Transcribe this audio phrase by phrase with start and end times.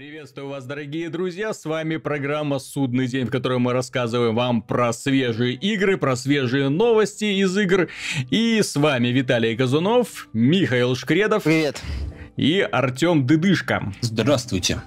[0.00, 4.94] Приветствую вас, дорогие друзья, с вами программа «Судный день», в которой мы рассказываем вам про
[4.94, 7.90] свежие игры, про свежие новости из игр.
[8.30, 11.42] И с вами Виталий Казунов, Михаил Шкредов.
[11.42, 11.82] Привет.
[12.38, 13.92] И Артем Дыдышко.
[14.00, 14.80] Здравствуйте.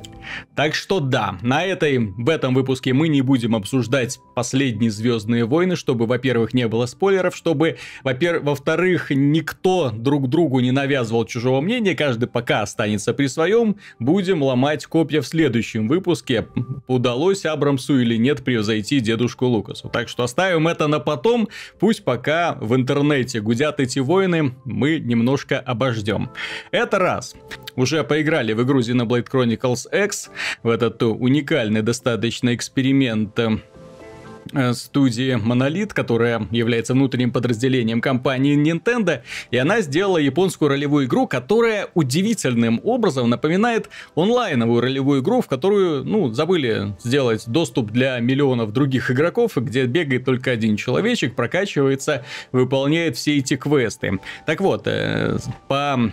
[0.55, 5.75] Так что да, на этой, в этом выпуске мы не будем обсуждать последние Звездные войны,
[5.75, 12.27] чтобы, во-первых, не было спойлеров, чтобы, во-вторых, никто друг другу не навязывал чужого мнения, каждый
[12.27, 16.47] пока останется при своем, будем ломать копья в следующем выпуске,
[16.87, 19.89] удалось Абрамсу или нет превзойти дедушку Лукасу.
[19.89, 25.59] Так что оставим это на потом, пусть пока в интернете гудят эти войны, мы немножко
[25.59, 26.29] обождем.
[26.71, 27.35] Это раз.
[27.75, 30.29] Уже поиграли в игру Xenoblade Chronicles X,
[30.61, 39.57] в этот уникальный достаточно эксперимент э, студии Monolith, которая является внутренним подразделением компании Nintendo, и
[39.57, 46.31] она сделала японскую ролевую игру, которая удивительным образом напоминает онлайновую ролевую игру, в которую, ну,
[46.31, 53.37] забыли сделать доступ для миллионов других игроков, где бегает только один человечек, прокачивается, выполняет все
[53.37, 54.19] эти квесты.
[54.45, 56.11] Так вот, э, по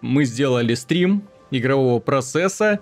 [0.00, 2.80] мы сделали стрим игрового процесса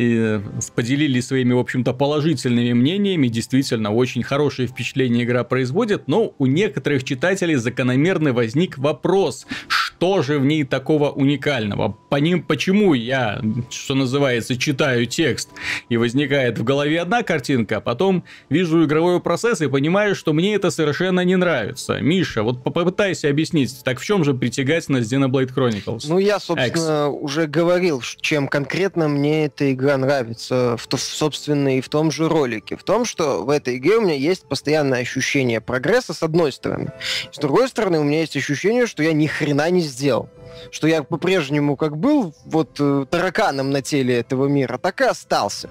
[0.00, 0.40] и
[0.74, 3.28] поделились своими, в общем-то, положительными мнениями.
[3.28, 10.38] Действительно, очень хорошее впечатление игра производит, но у некоторых читателей закономерно возник вопрос, что же
[10.38, 11.94] в ней такого уникального?
[12.08, 15.50] По ним, почему я, что называется, читаю текст,
[15.90, 20.54] и возникает в голове одна картинка, а потом вижу игровой процесс и понимаю, что мне
[20.54, 22.00] это совершенно не нравится.
[22.00, 26.06] Миша, вот попытайся объяснить, так в чем же притягательность Xenoblade Chronicles?
[26.08, 27.22] Ну, я, собственно, X.
[27.22, 32.76] уже говорил, чем конкретно мне эта игра нравится, в, собственно, и в том же ролике.
[32.76, 36.92] В том, что в этой игре у меня есть постоянное ощущение прогресса, с одной стороны.
[37.32, 40.28] С другой стороны, у меня есть ощущение, что я ни хрена не сделал.
[40.70, 45.70] Что я по-прежнему как был вот э, тараканом на теле этого мира, так и остался.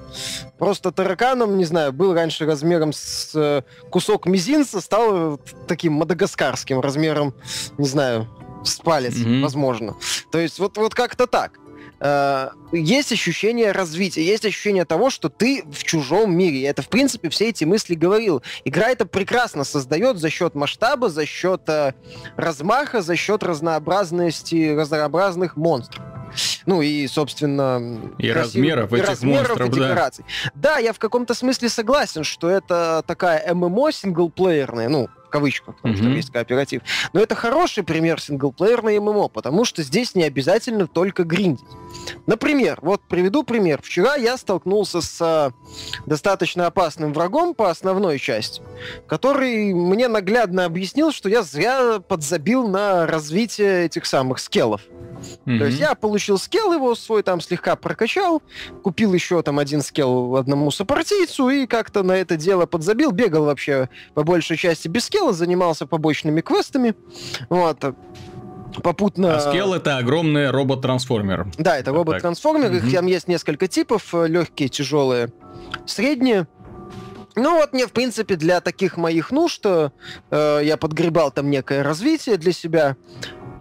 [0.57, 6.79] Просто тараканом, не знаю, был раньше размером с э, кусок мизинца, стал э, таким мадагаскарским
[6.79, 7.33] размером,
[7.77, 8.27] не знаю,
[8.63, 9.41] с палец, mm-hmm.
[9.41, 9.95] возможно.
[10.31, 11.59] То есть вот, вот как-то так.
[11.99, 16.65] Э, есть ощущение развития, есть ощущение того, что ты в чужом мире.
[16.65, 18.41] Это, в принципе, все эти мысли говорил.
[18.63, 21.93] Игра это прекрасно создает за счет масштаба, за счет э,
[22.37, 26.03] размаха, за счет разнообразности разнообразных монстров.
[26.65, 27.99] Ну и, собственно...
[28.17, 30.25] И размеров и этих размеров монстров, и декораций.
[30.55, 30.75] Да.
[30.75, 35.93] да, я в каком-то смысле согласен, что это такая ММО синглплеерная, ну, в кавычках, потому
[35.93, 35.97] mm-hmm.
[35.97, 36.81] что есть кооператив.
[37.13, 41.67] Но это хороший пример синглплеерной ММО, потому что здесь не обязательно только гриндить.
[42.25, 43.79] Например, вот приведу пример.
[43.83, 45.51] Вчера я столкнулся с а,
[46.07, 48.63] достаточно опасным врагом по основной части,
[49.07, 54.81] который мне наглядно объяснил, что я зря подзабил на развитие этих самых скеллов.
[55.45, 55.57] Mm-hmm.
[55.59, 58.41] То есть я получил скелл его свой, там слегка прокачал,
[58.83, 63.11] купил еще там один скелл одному сопартийцу и как-то на это дело подзабил.
[63.11, 66.95] Бегал вообще по большей части без скелла, занимался побочными квестами.
[67.49, 67.95] Вот
[68.83, 69.35] попутно...
[69.35, 71.47] А скелл это огромный робот-трансформер.
[71.57, 72.71] Да, это робот-трансформер.
[72.71, 74.13] Их там есть несколько типов.
[74.13, 75.31] Э, Легкие, тяжелые,
[75.85, 76.47] средние.
[77.35, 79.89] Ну вот мне, в принципе, для таких моих нужд э,
[80.31, 82.95] я подгребал там некое развитие для себя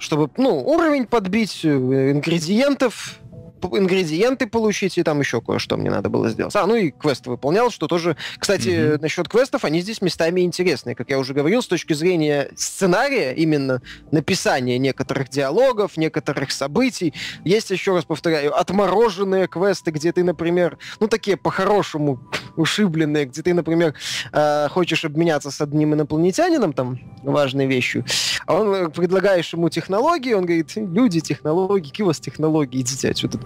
[0.01, 1.69] чтобы, ну, уровень подбить, э,
[2.13, 3.19] ингредиентов
[3.65, 6.55] ингредиенты получить, и там еще кое-что мне надо было сделать.
[6.57, 8.17] А, ну и квест выполнял, что тоже...
[8.39, 9.01] Кстати, mm-hmm.
[9.01, 10.95] насчет квестов, они здесь местами интересные.
[10.95, 17.15] Как я уже говорил, с точки зрения сценария, именно написания некоторых диалогов, некоторых событий.
[17.45, 22.21] Есть, еще раз повторяю, отмороженные квесты, где ты, например, ну такие по-хорошему
[22.59, 23.95] ушибленные, где ты, например,
[24.33, 28.05] э, хочешь обменяться с одним инопланетянином, там, важной вещью,
[28.47, 33.11] а он э, предлагаешь ему технологии, он говорит, люди, технологии, какие у вас технологии, идите
[33.11, 33.39] отсюда.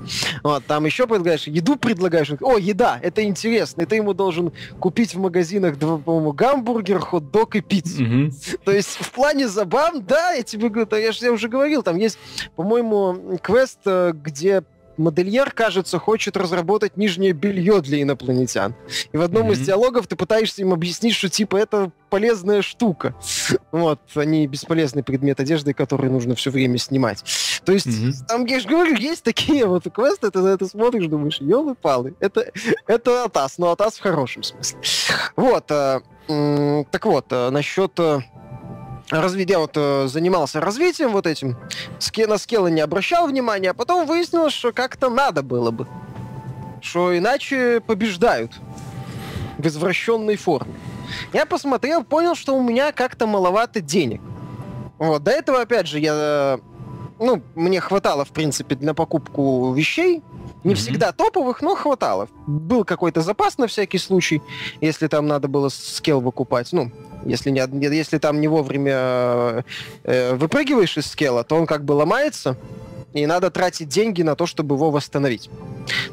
[0.43, 4.15] Вот, там еще предлагаешь, еду предлагаешь, он говорит, о, еда, это интересно, и ты ему
[4.15, 8.03] должен купить в магазинах, по-моему, гамбургер, хот-дог и пиццу.
[8.03, 8.31] Угу.
[8.65, 11.97] То есть в плане забав, да, я тебе говорю, я, же, я уже говорил, там
[11.97, 12.19] есть,
[12.57, 14.63] по-моему, квест, э, где
[15.03, 18.75] модельер, кажется, хочет разработать нижнее белье для инопланетян.
[19.13, 19.53] И в одном mm-hmm.
[19.53, 23.15] из диалогов ты пытаешься им объяснить, что типа это полезная штука.
[23.71, 27.25] Вот, они бесполезный предмет одежды, который нужно все время снимать.
[27.65, 28.27] То есть, mm-hmm.
[28.29, 32.51] там, я же говорю, есть такие вот квесты, ты на это смотришь, думаешь, елы-палы, это,
[32.87, 34.79] это Атас, но Атас в хорошем смысле.
[35.37, 38.21] Вот, э, э, так вот, э, насчет э,
[39.21, 41.57] разведя, вот э, занимался развитием вот этим,
[42.27, 45.87] на скеллы не обращал внимания, а потом выяснилось, что как-то надо было бы.
[46.81, 48.53] Что иначе побеждают
[49.59, 50.75] в извращенной форме.
[51.33, 54.21] Я посмотрел, понял, что у меня как-то маловато денег.
[54.99, 56.59] Вот, до этого, опять же, я...
[57.23, 60.23] Ну, мне хватало, в принципе, для покупку вещей,
[60.65, 60.77] Не mm-hmm.
[60.77, 62.29] всегда топовых, но хватало.
[62.49, 64.43] Был какой-то запас на всякий случай,
[64.81, 66.73] если там надо было скилл выкупать.
[66.73, 66.91] Ну,
[67.25, 67.61] если, не,
[67.95, 69.65] если там не вовремя
[70.03, 72.57] э, выпрыгиваешь из скелла, то он как бы ломается,
[73.13, 75.49] и надо тратить деньги на то, чтобы его восстановить.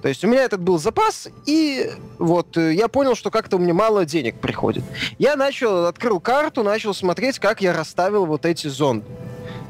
[0.04, 3.60] То есть у меня этот был запас, и вот э, я понял, что как-то у
[3.60, 4.84] меня мало денег приходит.
[5.18, 9.06] Я начал, открыл карту, начал смотреть, как я расставил вот эти зонды.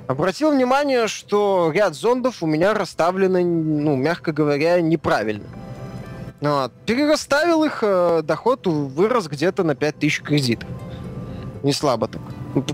[0.10, 5.46] Обратил внимание, что ряд зондов у меня расставлены, ну, мягко говоря, неправильно.
[6.42, 6.72] Вот.
[6.88, 10.68] Перерасставил их, э, доход вырос где-то на 5000 кредитов.
[11.62, 12.24] Не слабо так.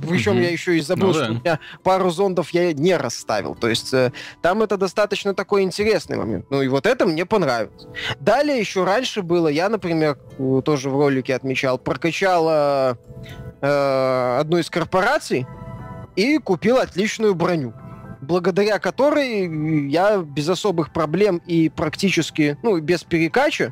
[0.07, 0.43] Причем mm-hmm.
[0.43, 1.31] я еще и забыл, ну, что да.
[1.31, 3.53] у меня пару зондов я не расставил.
[3.53, 6.45] То есть э, там это достаточно такой интересный момент.
[6.49, 7.85] Ну и вот это мне понравилось.
[8.21, 10.17] Далее еще раньше было, я, например,
[10.63, 12.95] тоже в ролике отмечал, прокачал э,
[13.59, 15.45] э, одну из корпораций
[16.15, 17.73] и купил отличную броню
[18.25, 23.71] благодаря которой я без особых проблем и практически, ну, без перекача,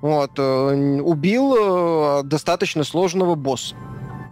[0.00, 3.74] вот, э, убил э, достаточно сложного босса.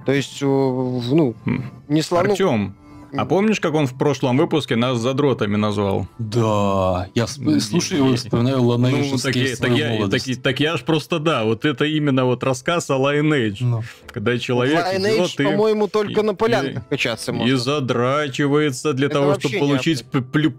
[0.07, 1.65] То есть, э, ну, хм.
[1.89, 2.31] не слону...
[2.31, 2.77] Артем,
[3.17, 6.09] а помнишь, как он в прошлом выпуске нас задротами назвал?
[6.19, 10.77] Да, я слушаю его и вспоминаю Lineage ну, так, я, так, я, так, так я
[10.77, 13.59] ж просто да, вот это именно вот рассказ о Lineage.
[13.61, 13.83] Ну.
[14.09, 17.51] Когда человек Lineage, идет по-моему, только и, на полянках и, качаться можно.
[17.51, 20.05] И задрачивается для это того, чтобы получить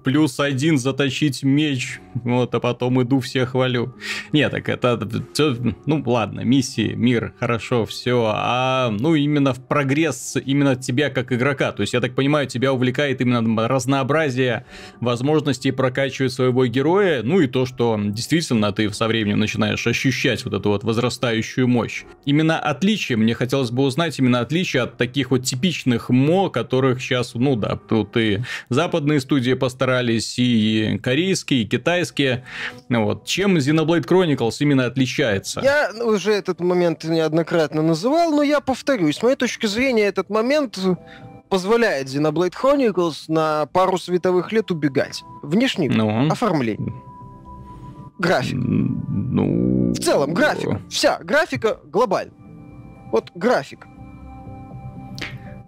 [0.03, 1.99] плюс один, заточить меч.
[2.13, 3.93] Вот, а потом иду всех хвалю.
[4.31, 4.99] Нет, так это...
[5.85, 8.31] Ну, ладно, миссии, мир, хорошо, все.
[8.33, 11.71] А, ну, именно в прогресс именно тебя как игрока.
[11.71, 14.65] То есть, я так понимаю, понимаю, тебя увлекает именно разнообразие
[15.01, 20.53] возможностей прокачивать своего героя, ну и то, что действительно ты со временем начинаешь ощущать вот
[20.53, 22.03] эту вот возрастающую мощь.
[22.25, 27.33] Именно отличие, мне хотелось бы узнать именно отличие от таких вот типичных мо, которых сейчас,
[27.33, 28.39] ну да, тут и
[28.69, 32.43] западные студии постарались, и корейские, и китайские.
[32.89, 33.25] Вот.
[33.25, 35.61] Чем Xenoblade Chronicles именно отличается?
[35.63, 39.17] Я уже этот момент неоднократно называл, но я повторюсь.
[39.17, 40.79] С моей точки зрения, этот момент
[41.49, 45.23] позволяет Xenoblade Chronicles на пару световых лет убегать.
[45.41, 46.29] Внешний ну.
[46.31, 46.93] оформление.
[48.19, 48.57] График.
[48.57, 49.91] Ну...
[49.93, 50.81] В целом, графика.
[50.89, 52.33] Вся графика глобально.
[53.11, 53.87] Вот график.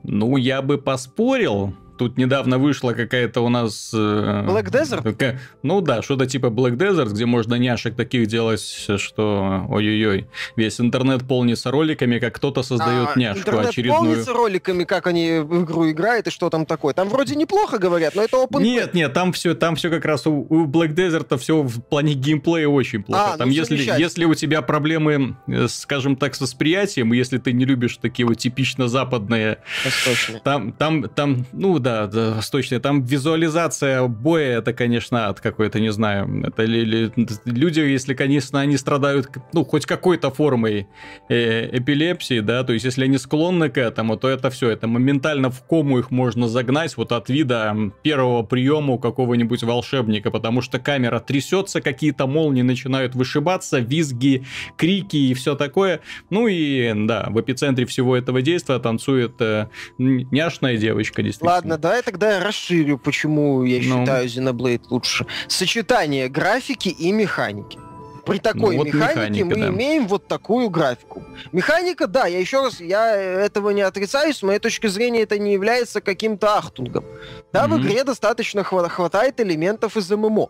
[0.04, 3.92] Ну, я бы поспорил, Тут недавно вышла какая-то у нас...
[3.94, 5.38] Э, Black Desert?
[5.62, 11.27] Ну да, что-то типа Black Desert, где можно няшек таких делать, что ой-ой-ой, весь интернет
[11.27, 14.00] полнится роликами, как кто-то создает а, няшку интернет очередную.
[14.00, 16.95] полнится роликами, как они в игру играют и что там такое.
[16.95, 20.25] Там вроде неплохо говорят, но это open Нет, нет, там все, там все как раз
[20.25, 23.33] у, у Black Desert все в плане геймплея очень плохо.
[23.33, 27.54] А, там ну, если, если у тебя проблемы, э, скажем так, с восприятием, если ты
[27.54, 29.59] не любишь такие вот типично западные...
[29.86, 30.42] Восточные.
[30.44, 32.80] Там, там, там, ну да, да, да, восточные.
[32.80, 37.12] Там визуализация боя, это, конечно, от какой-то, не знаю, это ли, ли,
[37.46, 40.88] люди, если, конечно, они страдают, ну, хоть какой-то формой
[41.30, 45.50] э, эпилепсии, да, то есть если они склонны к этому, то это все, это моментально
[45.50, 50.80] в кому их можно загнать вот от вида первого приема у какого-нибудь волшебника, потому что
[50.80, 54.46] камера трясется, какие-то молнии начинают вышибаться, визги,
[54.78, 56.02] крики и все такое.
[56.30, 59.68] Ну и, да, в эпицентре всего этого действия танцует э,
[59.98, 61.54] няшная девочка, действительно.
[61.54, 64.00] Ладно, давай тогда я расширю, почему я ну.
[64.00, 65.25] считаю Xenoblade лучше.
[65.48, 67.80] Сочетание графики и механики.
[68.25, 69.68] При такой ну, вот механике механика, мы да.
[69.69, 71.23] имеем вот такую графику.
[71.52, 75.54] Механика, да, я еще раз, я этого не отрицаю, с моей точки зрения это не
[75.54, 77.04] является каким-то ахтунгом.
[77.52, 77.69] Да, mm-hmm.
[77.69, 80.50] в игре достаточно хватает элементов из ММО.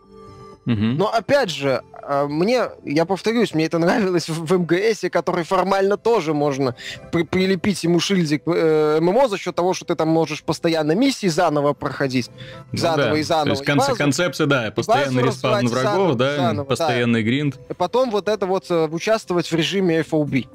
[0.65, 0.75] Угу.
[0.75, 5.97] Но опять же, а, мне, я повторюсь, мне это нравилось в, в МГС, который формально
[5.97, 6.75] тоже можно
[7.11, 11.27] при, прилепить ему шильдик э, ММО за счет того, что ты там можешь постоянно миссии
[11.27, 12.29] заново проходить.
[12.71, 13.17] Ну, заново да.
[13.17, 13.45] и заново.
[13.45, 17.27] То есть конце, концепция, да, постоянный респаун врагов, заново, да, заново, постоянный да.
[17.27, 17.59] гринд.
[17.69, 20.47] И потом вот это вот э, участвовать в режиме FOB.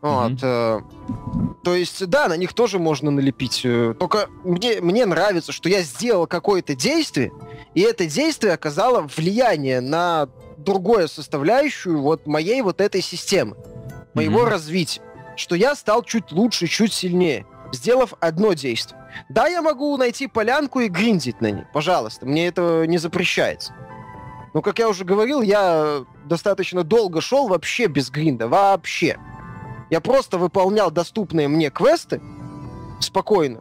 [0.00, 0.32] Вот.
[0.32, 1.56] Mm-hmm.
[1.64, 3.62] То есть, да, на них тоже можно налепить.
[3.64, 7.32] Э, только мне, мне нравится, что я сделал какое-то действие,
[7.74, 13.56] и это действие оказало влияние на другую составляющую вот моей вот этой системы,
[14.14, 14.50] моего mm-hmm.
[14.50, 15.02] развития.
[15.36, 19.00] Что я стал чуть лучше, чуть сильнее, сделав одно действие.
[19.28, 23.74] Да, я могу найти полянку и гриндить на ней, пожалуйста, мне это не запрещается.
[24.54, 29.18] Но, как я уже говорил, я достаточно долго шел вообще без гринда, вообще.
[29.90, 32.20] Я просто выполнял доступные мне квесты
[33.00, 33.60] спокойно.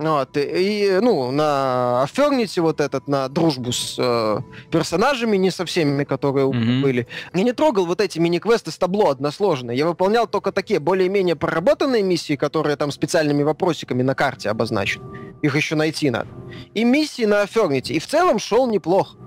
[0.00, 4.38] Вот, и, ну, на Аферните вот этот, на дружбу с э,
[4.70, 6.80] персонажами, не со всеми, которые mm-hmm.
[6.80, 7.06] были.
[7.34, 9.76] Я не трогал вот эти мини-квесты с табло односложные.
[9.76, 15.04] Я выполнял только такие более-менее проработанные миссии, которые там специальными вопросиками на карте обозначены.
[15.42, 16.28] Их еще найти надо.
[16.72, 17.92] И миссии на Аферните.
[17.92, 19.18] И в целом шел неплохо.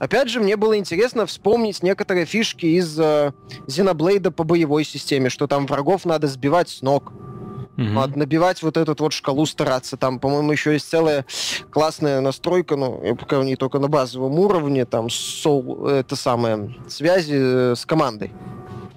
[0.00, 3.32] Опять же, мне было интересно вспомнить некоторые фишки из э,
[3.66, 7.12] Xenoblade по боевой системе, что там врагов надо сбивать с ног.
[7.76, 7.82] Угу.
[7.82, 9.98] Надо набивать вот эту вот шкалу, стараться.
[9.98, 11.26] Там, по-моему, еще есть целая
[11.70, 17.36] классная настройка, ну, я пока не только на базовом уровне, там, соу, это самое, связи
[17.36, 18.32] э, с командой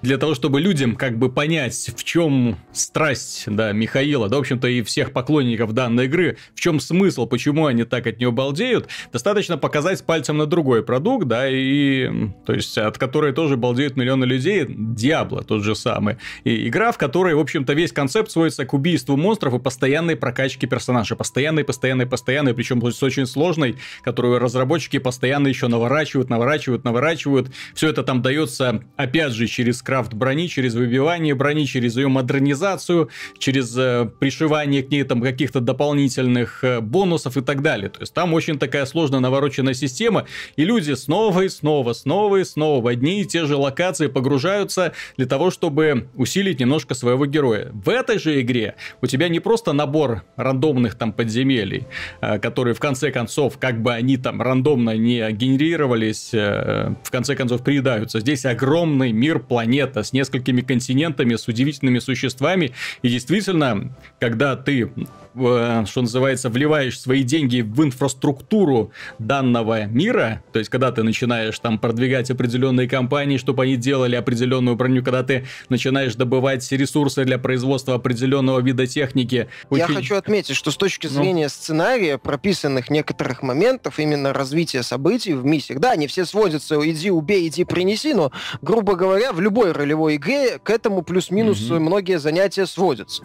[0.03, 4.67] для того, чтобы людям как бы понять, в чем страсть, да, Михаила, да, в общем-то,
[4.67, 9.57] и всех поклонников данной игры, в чем смысл, почему они так от нее балдеют, достаточно
[9.57, 12.09] показать пальцем на другой продукт, да, и,
[12.45, 16.17] то есть, от которой тоже балдеют миллионы людей, Диабло тот же самый.
[16.43, 20.67] И игра, в которой, в общем-то, весь концепт сводится к убийству монстров и постоянной прокачке
[20.67, 21.15] персонажа.
[21.15, 27.51] Постоянной, постоянной, постоянной, причем с очень сложной, которую разработчики постоянно еще наворачивают, наворачивают, наворачивают.
[27.73, 33.09] Все это там дается, опять же, через крафт брони, через выбивание брони, через ее модернизацию,
[33.37, 37.89] через э, пришивание к ней там каких-то дополнительных э, бонусов и так далее.
[37.89, 42.43] То есть там очень такая сложная навороченная система, и люди снова и снова, снова и
[42.43, 47.69] снова в одни и те же локации погружаются для того, чтобы усилить немножко своего героя.
[47.71, 51.85] В этой же игре у тебя не просто набор рандомных там подземелий,
[52.19, 57.35] э, которые в конце концов, как бы они там рандомно не генерировались, э, в конце
[57.35, 58.21] концов приедаются.
[58.21, 62.71] Здесь огромный мир планет планета с несколькими континентами, с удивительными существами.
[63.01, 64.89] И действительно, когда ты
[65.35, 71.57] Э, что называется, вливаешь свои деньги в инфраструктуру данного мира, то есть когда ты начинаешь
[71.57, 77.39] там продвигать определенные компании, чтобы они делали определенную броню, когда ты начинаешь добывать ресурсы для
[77.39, 79.47] производства определенного вида техники.
[79.71, 79.95] Я очень...
[79.95, 81.13] хочу отметить, что с точки ну.
[81.13, 81.49] зрения ну...
[81.49, 87.47] сценария, прописанных некоторых моментов, именно развития событий в миссиях, да, они все сводятся, иди убей,
[87.47, 91.79] иди принеси, но, грубо говоря, в любой ролевой игре к этому плюс-минус угу.
[91.79, 93.23] многие занятия сводятся.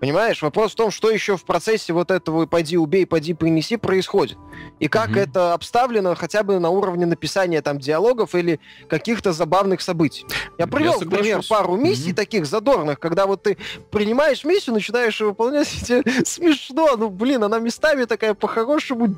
[0.00, 0.42] Понимаешь?
[0.42, 4.38] Вопрос в том, что еще в процессе вот этого «пойди убей, пойди принеси» происходит.
[4.78, 5.18] И как угу.
[5.18, 10.24] это обставлено хотя бы на уровне написания там диалогов или каких-то забавных событий.
[10.56, 12.16] Я привел, например, пару миссий угу.
[12.16, 13.58] таких задорных, когда вот ты
[13.90, 16.96] принимаешь миссию, начинаешь ее выполнять, и тебе смешно.
[16.96, 19.16] Ну, блин, она местами такая по-хорошему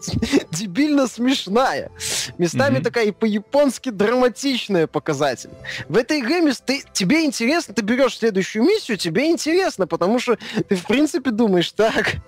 [0.50, 1.90] дебильно смешная.
[2.38, 2.84] Местами угу.
[2.84, 5.50] такая и по-японски драматичная показатель.
[5.88, 10.38] В этой игре ты, тебе интересно, ты берешь следующую миссию, тебе интересно, потому что
[10.70, 12.18] ты, в принципе, думаешь, так,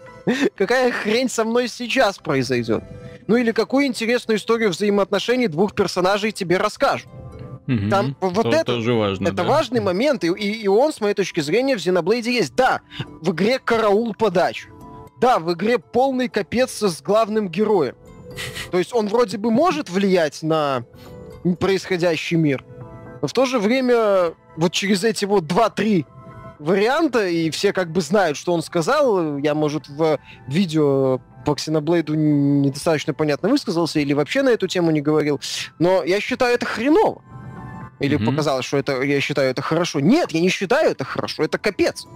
[0.57, 2.83] какая хрень со мной сейчас произойдет?
[3.29, 7.07] Ну или какую интересную историю взаимоотношений двух персонажей тебе расскажут?
[7.69, 7.89] Угу.
[7.89, 9.45] Там вот это, тоже важно, это да.
[9.45, 12.57] важный момент, и, и, и он, с моей точки зрения, в Xenoblade есть.
[12.57, 12.81] Да,
[13.21, 14.71] в игре караул подачу.
[15.21, 17.95] Да, в игре полный капец с главным героем.
[18.73, 20.85] То есть он вроде бы может влиять на
[21.61, 22.65] происходящий мир,
[23.21, 26.07] но в то же время вот через эти вот 2-3
[26.63, 29.39] варианта, и все как бы знают, что он сказал.
[29.39, 35.01] Я, может, в видео по Xenoblade недостаточно понятно высказался или вообще на эту тему не
[35.01, 35.41] говорил.
[35.79, 37.23] Но я считаю это хреново.
[37.99, 38.25] Или mm-hmm.
[38.25, 40.01] показалось, что это я считаю это хорошо.
[40.01, 41.45] Нет, я не считаю это хорошо.
[41.45, 42.07] Это капец.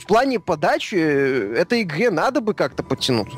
[0.00, 3.32] В плане подачи этой игре надо бы как-то подтянуть.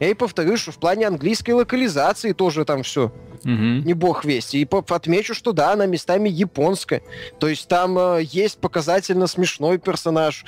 [0.00, 3.12] Я и повторю, что в плане английской локализации тоже там все
[3.44, 3.52] угу.
[3.52, 4.54] не бог весть.
[4.54, 7.02] И отмечу, что да, она местами японская.
[7.38, 10.44] То есть там э, есть показательно смешной персонаж,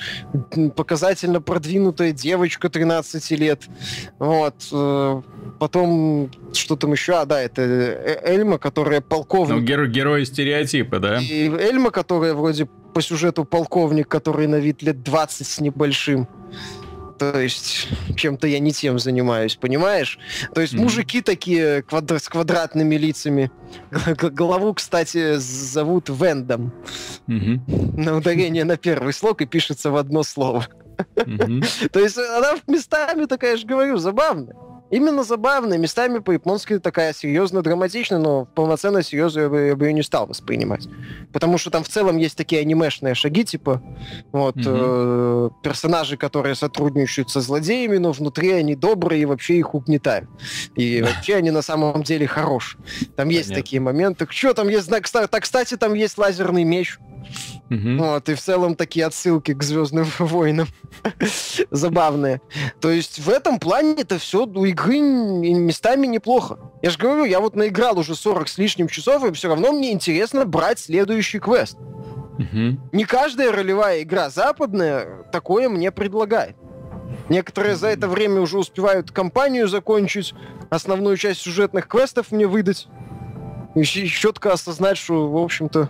[0.77, 3.63] показательно продвинутая девочка 13 лет.
[4.19, 4.55] Вот.
[4.73, 5.23] Э,
[5.59, 7.15] потом, что там еще?
[7.15, 9.55] А, да, это э, Эльма, которая полковник.
[9.55, 11.21] Ну, геро герой стереотипа, да?
[11.21, 16.29] И Эльма, которая вроде по сюжету полковник, который на вид лет 20 с небольшим.
[17.33, 20.19] То есть чем-то я не тем занимаюсь, понимаешь?
[20.55, 20.81] То есть mm-hmm.
[20.81, 23.51] мужики такие квадр- с квадратными лицами.
[24.33, 26.73] Голову, кстати, зовут Вендом.
[27.29, 28.01] Mm-hmm.
[28.01, 30.67] На ударение на первый слог и пишется в одно слово.
[31.17, 31.89] Mm-hmm.
[31.93, 34.55] То есть она местами такая, я же говорю, забавная
[34.91, 39.93] именно забавная, местами по-японски такая серьезно драматичная, но полноценно серьезно я бы, я бы ее
[39.93, 40.89] не стал воспринимать.
[41.33, 43.83] Потому что там в целом есть такие анимешные шаги, типа
[44.33, 45.51] вот mm-hmm.
[45.51, 50.29] э, персонажи, которые сотрудничают со злодеями, но внутри они добрые и вообще их угнетают.
[50.77, 52.81] И вообще они на самом деле хорошие.
[53.17, 54.27] Там есть такие моменты.
[54.31, 54.89] Что там есть?
[54.89, 56.99] Так, кстати, там есть лазерный меч.
[57.71, 57.97] Угу.
[57.99, 60.69] Вот, и в целом такие отсылки к Звездным войнам
[61.71, 62.41] забавные.
[62.81, 66.59] То есть в этом плане это все у игры местами неплохо.
[66.83, 69.93] Я же говорю, я вот наиграл уже 40 с лишним часов, и все равно мне
[69.93, 71.79] интересно брать следующий квест.
[72.39, 72.91] Угу.
[72.93, 76.57] Не каждая ролевая игра западная такое мне предлагает.
[77.29, 80.35] Некоторые за это время уже успевают кампанию закончить,
[80.69, 82.89] основную часть сюжетных квестов мне выдать.
[83.75, 85.89] И четко осознать, что, в общем-то,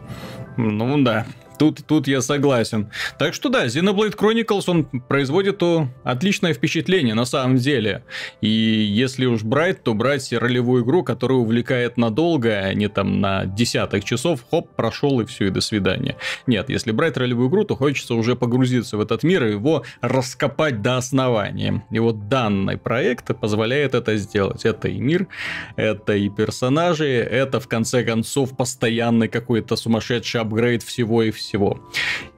[0.57, 1.27] ну да.
[1.59, 2.91] Тут, тут я согласен.
[3.19, 8.05] Так что да, Xenoblade Chronicles, он производит то отличное впечатление на самом деле.
[8.41, 13.47] И если уж брать, то брать ролевую игру, которая увлекает надолго, а не там на
[13.47, 16.17] десяток часов, хоп, прошел и все, и до свидания.
[16.47, 20.83] Нет, если брать ролевую игру, то хочется уже погрузиться в этот мир и его раскопать
[20.83, 21.85] до основания.
[21.91, 24.65] И вот данный проект позволяет это сделать.
[24.65, 25.29] Это и мир,
[25.77, 31.81] это и персонажи, это в конце концов постоянный какой-то сумасшедший апгрейд всего и всего всего.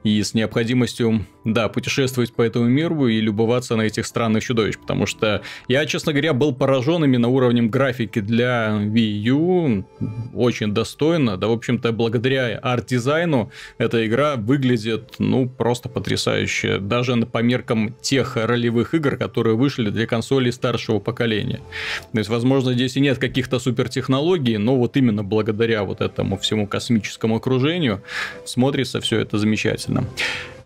[0.03, 4.77] И с необходимостью, да, путешествовать по этому миру и любоваться на этих странных чудовищ.
[4.77, 9.85] Потому что я, честно говоря, был поражен именно уровнем графики для Wii U.
[10.33, 11.37] Очень достойно.
[11.37, 16.79] Да, в общем-то, благодаря арт-дизайну эта игра выглядит, ну, просто потрясающе.
[16.79, 21.61] Даже по меркам тех ролевых игр, которые вышли для консолей старшего поколения.
[22.11, 26.67] То есть, возможно, здесь и нет каких-то супертехнологий, но вот именно благодаря вот этому всему
[26.67, 28.01] космическому окружению
[28.45, 30.05] смотрится все это замечательно.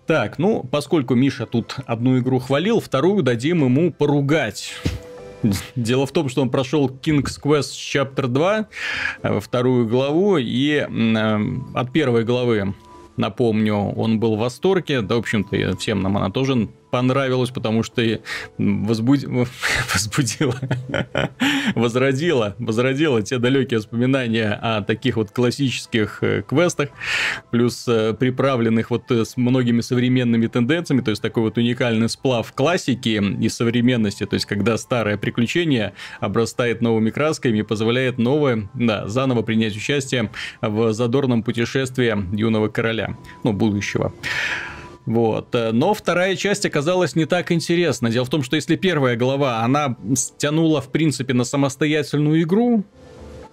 [0.08, 4.74] Так, ну, поскольку Миша тут одну игру хвалил, вторую дадим ему поругать.
[5.76, 8.68] Дело в том, что он прошел King's Quest Chapter 2,
[9.24, 11.40] э, вторую главу, и э,
[11.74, 12.74] от первой главы
[13.18, 18.02] напомню, он был в восторге, да, в общем-то, всем нам она тоже понравилось, потому что
[18.58, 19.20] возбуд...
[19.94, 20.56] возбудила,
[21.76, 26.90] возродила, возродила те далекие воспоминания о таких вот классических э, квестах,
[27.50, 32.52] плюс э, приправленных вот э, с многими современными тенденциями, то есть такой вот уникальный сплав
[32.54, 39.08] классики и современности, то есть когда старое приключение обрастает новыми красками и позволяет новое, да,
[39.08, 40.30] заново принять участие
[40.62, 44.14] в задорном путешествии юного короля, ну, будущего.
[45.12, 45.56] Вот.
[45.74, 48.10] Но вторая часть оказалась не так интересна.
[48.10, 49.98] Дело в том, что если первая глава, она
[50.38, 52.86] тянула, в принципе, на самостоятельную игру,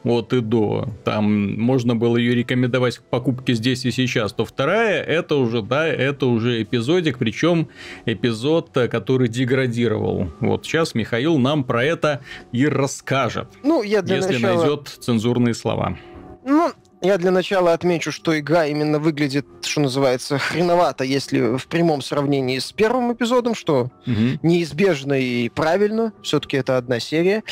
[0.05, 5.03] от и до, там можно было ее рекомендовать к покупке здесь и сейчас, то вторая,
[5.03, 7.69] это уже, да, это уже эпизодик, причем
[8.07, 10.31] эпизод, который деградировал.
[10.38, 12.21] Вот сейчас Михаил нам про это
[12.53, 13.49] и расскажет.
[13.65, 14.59] Ну, я для если начала...
[14.59, 15.99] найдет цензурные слова.
[16.45, 22.02] Ну, я для начала отмечу, что игра именно выглядит, что называется, хреновато, если в прямом
[22.02, 24.38] сравнении с первым эпизодом, что угу.
[24.42, 27.42] неизбежно и правильно, все-таки это одна серия.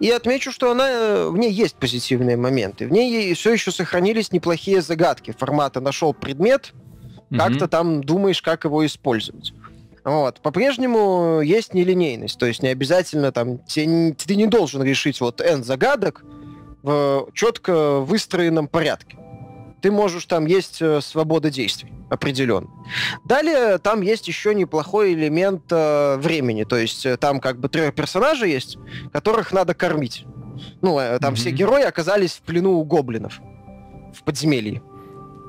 [0.00, 2.86] И отмечу, что она, в ней есть позитивные моменты.
[2.86, 6.72] В ней все еще сохранились неплохие загадки формата «нашел предмет»,
[7.30, 7.38] угу.
[7.38, 9.52] как-то там думаешь, как его использовать.
[10.04, 10.40] Вот.
[10.40, 15.62] По-прежнему есть нелинейность, то есть не обязательно там, ты, ты не должен решить вот N
[15.62, 16.24] загадок,
[16.82, 19.16] в четко выстроенном порядке.
[19.80, 22.68] Ты можешь, там есть э, свобода действий определенно.
[23.24, 27.94] Далее там есть еще неплохой элемент э, времени, то есть э, там как бы трех
[27.94, 28.78] персонажей есть,
[29.12, 30.24] которых надо кормить.
[30.80, 31.36] Ну, э, там mm-hmm.
[31.36, 33.40] все герои оказались в плену у гоблинов
[34.14, 34.82] в подземелье.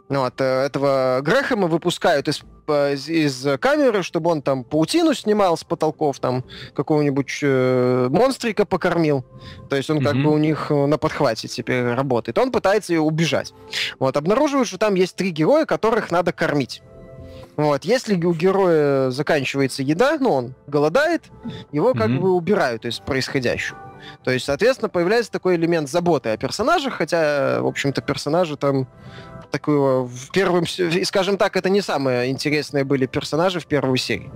[0.10, 5.64] Вот, э, этого Грэхэма выпускают из из, из камеры, чтобы он там паутину снимал с
[5.64, 6.44] потолков, там
[6.76, 9.26] какого-нибудь э, монстрика покормил.
[9.70, 10.04] То есть он mm-hmm.
[10.04, 12.38] как бы у них э, на подхвате теперь работает.
[12.38, 13.54] Он пытается убежать.
[13.98, 16.82] Вот, обнаруживают, что там есть три героя, которых надо кормить.
[17.58, 17.84] Вот.
[17.84, 21.24] Если у героя заканчивается еда, ну, он голодает,
[21.72, 22.20] его как mm-hmm.
[22.20, 23.78] бы убирают из происходящего.
[24.24, 28.88] То есть, соответственно, появляется такой элемент заботы о персонажах, хотя, в общем-то, персонажи там
[29.52, 30.66] такого в первом,
[31.04, 34.32] скажем так, это не самые интересные были персонажи в первой серии.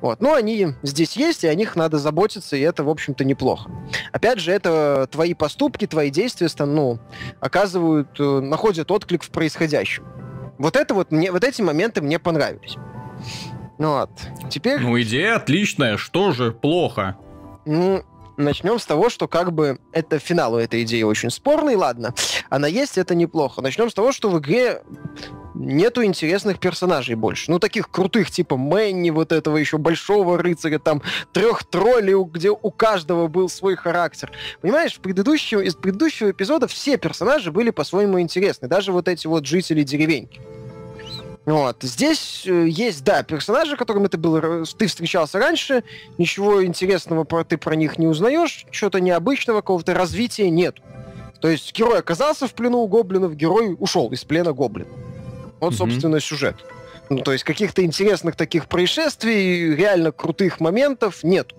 [0.00, 0.20] Вот.
[0.20, 3.70] Но они здесь есть, и о них надо заботиться, и это, в общем-то, неплохо.
[4.12, 6.98] Опять же, это твои поступки, твои действия, ну,
[7.40, 10.04] оказывают, э, находят отклик в происходящем.
[10.58, 12.76] Вот это вот мне, вот эти моменты мне понравились.
[13.78, 14.10] Ну вот.
[14.50, 14.78] Теперь...
[14.80, 17.16] Ну, идея отличная, что же плохо?
[17.64, 18.04] Ну,
[18.40, 22.14] Начнем с того, что как бы это финал у этой идеи очень спорный, ладно.
[22.48, 23.60] Она есть, это неплохо.
[23.60, 24.82] Начнем с того, что в игре
[25.54, 27.50] нету интересных персонажей больше.
[27.50, 32.70] Ну, таких крутых, типа Мэнни, вот этого еще большого рыцаря, там, трех троллей, где у
[32.70, 34.32] каждого был свой характер.
[34.60, 38.68] Понимаешь, в предыдущем, из предыдущего эпизода все персонажи были по-своему интересны.
[38.68, 40.40] Даже вот эти вот жители деревеньки.
[41.46, 41.78] Вот.
[41.82, 45.84] Здесь э, есть, да, персонажи, которым ты был, ты встречался раньше,
[46.18, 50.76] ничего интересного про, ты про них не узнаешь, чего-то необычного, какого-то развития нет.
[51.40, 54.86] То есть герой оказался в плену у гоблинов, герой ушел из плена гоблин.
[55.60, 55.76] Вот, mm-hmm.
[55.76, 56.56] собственно, сюжет.
[57.08, 61.54] Ну, то есть каких-то интересных таких происшествий, реально крутых моментов нет.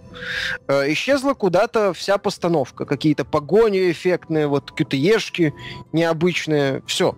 [0.67, 2.85] Э, исчезла куда-то вся постановка.
[2.85, 5.53] Какие-то погони эффектные, вот ешки
[5.91, 6.83] необычные.
[6.85, 7.17] Все.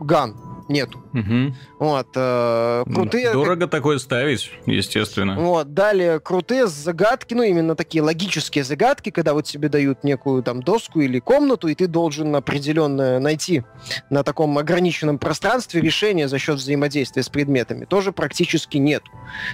[0.00, 1.02] Ган нету.
[1.12, 1.54] Мгм.
[1.78, 3.32] Вот, э, крутые...
[3.32, 5.36] Дорого такое ставить, естественно.
[5.38, 10.62] Вот, далее крутые загадки, ну, именно такие логические загадки, когда вот тебе дают некую там
[10.62, 13.64] доску или комнату, и ты должен определенно найти
[14.10, 17.84] на таком ограниченном пространстве решение за счет взаимодействия с предметами.
[17.84, 19.02] Тоже практически нет.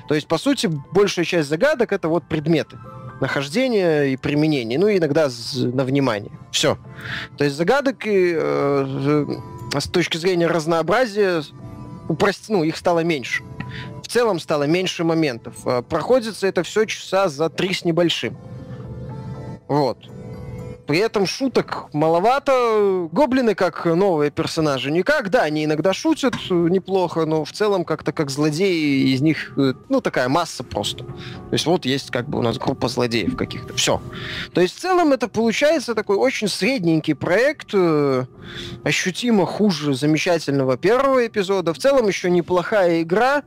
[0.09, 2.79] То есть, по сути, большая часть загадок это вот предметы
[3.21, 6.33] нахождение и применение, ну и иногда на внимание.
[6.51, 6.79] Все.
[7.37, 9.27] То есть загадок и, э,
[9.79, 11.43] с точки зрения разнообразия
[12.09, 12.49] упрост...
[12.49, 13.43] ну, их стало меньше.
[14.03, 15.55] В целом стало меньше моментов.
[15.67, 18.37] Э, Проходится это все часа за три с небольшим.
[19.69, 19.99] Вот.
[20.91, 23.09] При этом шуток маловато.
[23.13, 25.31] Гоблины как новые персонажи никак.
[25.31, 29.75] Да, они иногда шутят э, неплохо, но в целом как-то как злодеи из них, э,
[29.89, 31.05] ну, такая масса просто.
[31.05, 33.73] То есть вот есть как бы у нас группа злодеев каких-то.
[33.75, 34.03] Все.
[34.53, 38.25] То есть в целом это получается такой очень средненький проект, э,
[38.83, 41.73] ощутимо хуже замечательного первого эпизода.
[41.73, 43.45] В целом еще неплохая игра,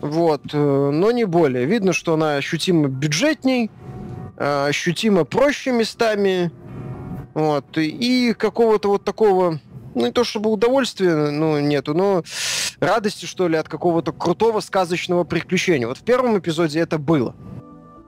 [0.00, 1.66] вот, но не более.
[1.66, 3.70] Видно, что она ощутимо бюджетней,
[4.36, 6.50] ощутимо проще местами,
[7.34, 9.60] вот, и какого-то вот такого,
[9.94, 12.22] ну не то чтобы удовольствия, ну нету, но
[12.80, 15.86] радости, что ли, от какого-то крутого сказочного приключения.
[15.86, 17.34] Вот в первом эпизоде это было.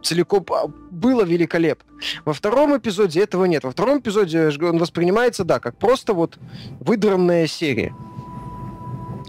[0.02, 1.90] Целиком а, было великолепно.
[2.24, 3.64] Во втором эпизоде этого нет.
[3.64, 6.38] Во втором эпизоде он воспринимается, да, как просто вот
[6.80, 7.92] выдранная серия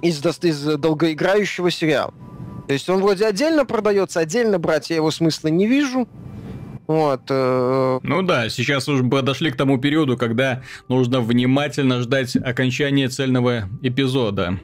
[0.02, 2.14] из, из долгоиграющего сериала.
[2.68, 6.08] То есть он вроде отдельно продается, отдельно брать я его смысла не вижу.
[6.88, 7.22] Вот.
[7.30, 13.70] э, Ну да, сейчас уже подошли к тому периоду, когда нужно внимательно ждать окончания цельного
[13.82, 14.60] эпизода.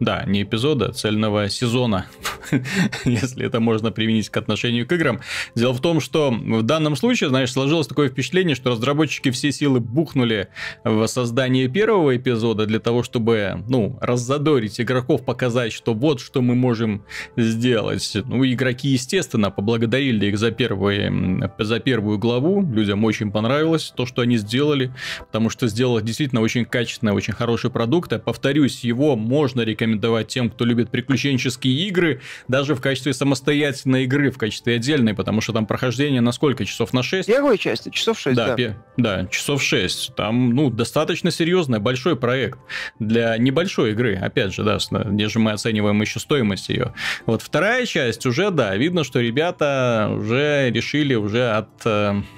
[0.00, 2.06] Да, не эпизода, а цельного сезона,
[3.04, 5.20] если это можно применить к отношению к играм.
[5.56, 9.80] Дело в том, что в данном случае, знаешь, сложилось такое впечатление, что разработчики все силы
[9.80, 10.48] бухнули
[10.84, 16.54] в создание первого эпизода для того, чтобы, ну, раззадорить игроков, показать, что вот что мы
[16.54, 17.04] можем
[17.36, 18.16] сделать.
[18.24, 22.62] Ну, игроки, естественно, поблагодарили их за, первые, за первую главу.
[22.62, 24.92] Людям очень понравилось то, что они сделали,
[25.26, 28.12] потому что сделали действительно очень качественный, очень хороший продукт.
[28.12, 29.87] Я повторюсь, его можно рекомендовать
[30.28, 35.52] тем, кто любит приключенческие игры, даже в качестве самостоятельной игры, в качестве отдельной, потому что
[35.52, 36.64] там прохождение на сколько?
[36.64, 37.26] Часов на 6?
[37.26, 38.46] Первой части, часов 6, да.
[38.48, 40.14] Да, пе- да, часов 6.
[40.14, 42.58] Там, ну, достаточно серьезный, большой проект
[42.98, 44.16] для небольшой игры.
[44.16, 46.92] Опять же, да, где же мы оцениваем еще стоимость ее.
[47.26, 52.22] Вот вторая часть уже, да, видно, что ребята уже решили уже от, э,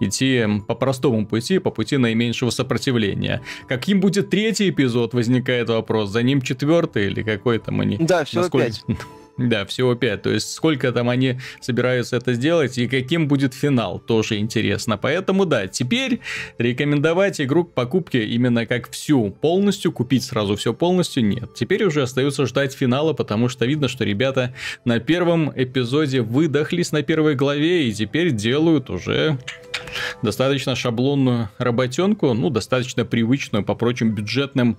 [0.00, 3.42] идти по простому пути, по пути наименьшего сопротивления.
[3.68, 6.10] Каким будет третий эпизод, возникает вопрос.
[6.10, 7.96] За ним четвертый или какой там они?
[7.98, 8.84] Да, всего Насколько- пять.
[9.36, 10.22] Да, всего 5.
[10.22, 14.96] То есть сколько там они собираются это сделать и каким будет финал, тоже интересно.
[14.96, 16.20] Поэтому да, теперь
[16.58, 21.52] рекомендовать игру к покупке именно как всю полностью, купить сразу все полностью нет.
[21.54, 27.02] Теперь уже остается ждать финала, потому что видно, что ребята на первом эпизоде выдохлись на
[27.02, 29.38] первой главе и теперь делают уже
[30.22, 34.76] достаточно шаблонную работенку, ну, достаточно привычную по прочим бюджетным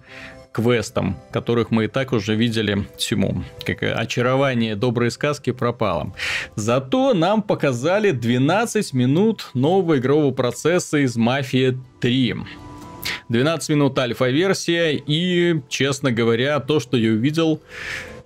[0.55, 3.43] квестам, которых мы и так уже видели всему.
[3.65, 6.13] Как очарование доброй сказки пропало.
[6.55, 12.35] Зато нам показали 12 минут нового игрового процесса из Мафия 3.
[13.29, 17.61] 12 минут альфа-версия и, честно говоря, то, что я увидел,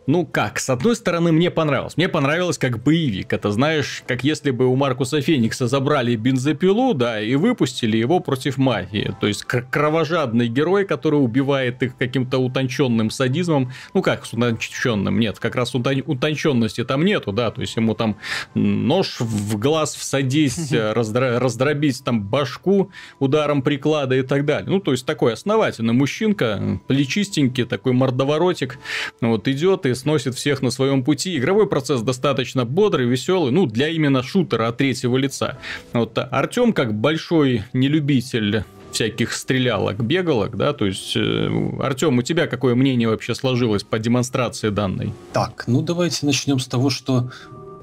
[0.09, 1.95] ну как, с одной стороны, мне понравилось.
[1.95, 3.31] Мне понравилось как боевик.
[3.31, 8.57] Это, знаешь, как если бы у Маркуса Феникса забрали бензопилу, да, и выпустили его против
[8.57, 9.15] мафии.
[9.21, 13.71] То есть кр- кровожадный герой, который убивает их каким-то утонченным садизмом.
[13.93, 15.19] Ну как с утонченным?
[15.19, 17.51] Нет, как раз утон- утонченности там нету, да.
[17.51, 18.17] То есть ему там
[18.55, 24.71] нож в глаз всадить, э, раздра- раздробить там башку ударом приклада и так далее.
[24.71, 28.79] Ну, то есть такой основательный мужчинка, плечистенький, такой мордоворотик,
[29.21, 31.37] вот идет и сносит всех на своем пути.
[31.37, 35.57] Игровой процесс достаточно бодрый, веселый, ну, для именно шутера от третьего лица.
[35.93, 42.73] Вот Артем, как большой нелюбитель всяких стрелялок, бегалок, да, то есть, Артем, у тебя какое
[42.73, 45.13] мнение вообще сложилось по демонстрации данной?
[45.31, 47.29] Так, ну давайте начнем с того, что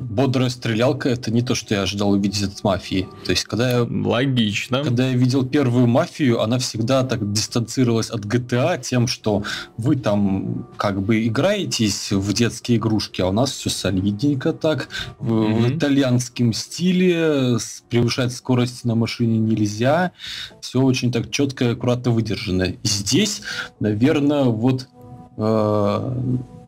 [0.01, 3.09] бодрая стрелялка это не то, что я ожидал увидеть от мафии.
[3.25, 4.83] То есть, когда я Логично.
[4.85, 9.43] Когда я видел первую мафию, она всегда так дистанцировалась от GTA тем, что
[9.77, 15.29] вы там как бы играетесь в детские игрушки, а у нас все солидненько так, в,
[15.29, 15.77] в Мгм.
[15.77, 20.13] итальянском стиле, превышать скорость на машине нельзя,
[20.61, 22.65] все очень так четко и аккуратно выдержано.
[22.65, 23.43] И здесь,
[23.81, 24.89] наверное, вот
[25.37, 26.13] э,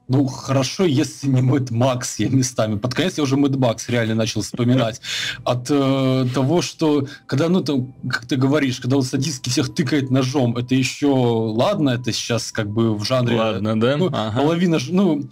[0.09, 2.79] ну, хорошо, если не Mad Max я местами.
[2.79, 5.01] Под конец я уже Mad Max реально начал вспоминать.
[5.45, 10.11] От э, того, что, когда, ну, там, как ты говоришь, когда вот садистки всех тыкает
[10.11, 13.37] ножом, это еще, ладно, это сейчас как бы в жанре...
[13.37, 13.97] Ладно, да?
[13.99, 14.41] Ну, ага.
[14.41, 15.29] Половина, ну,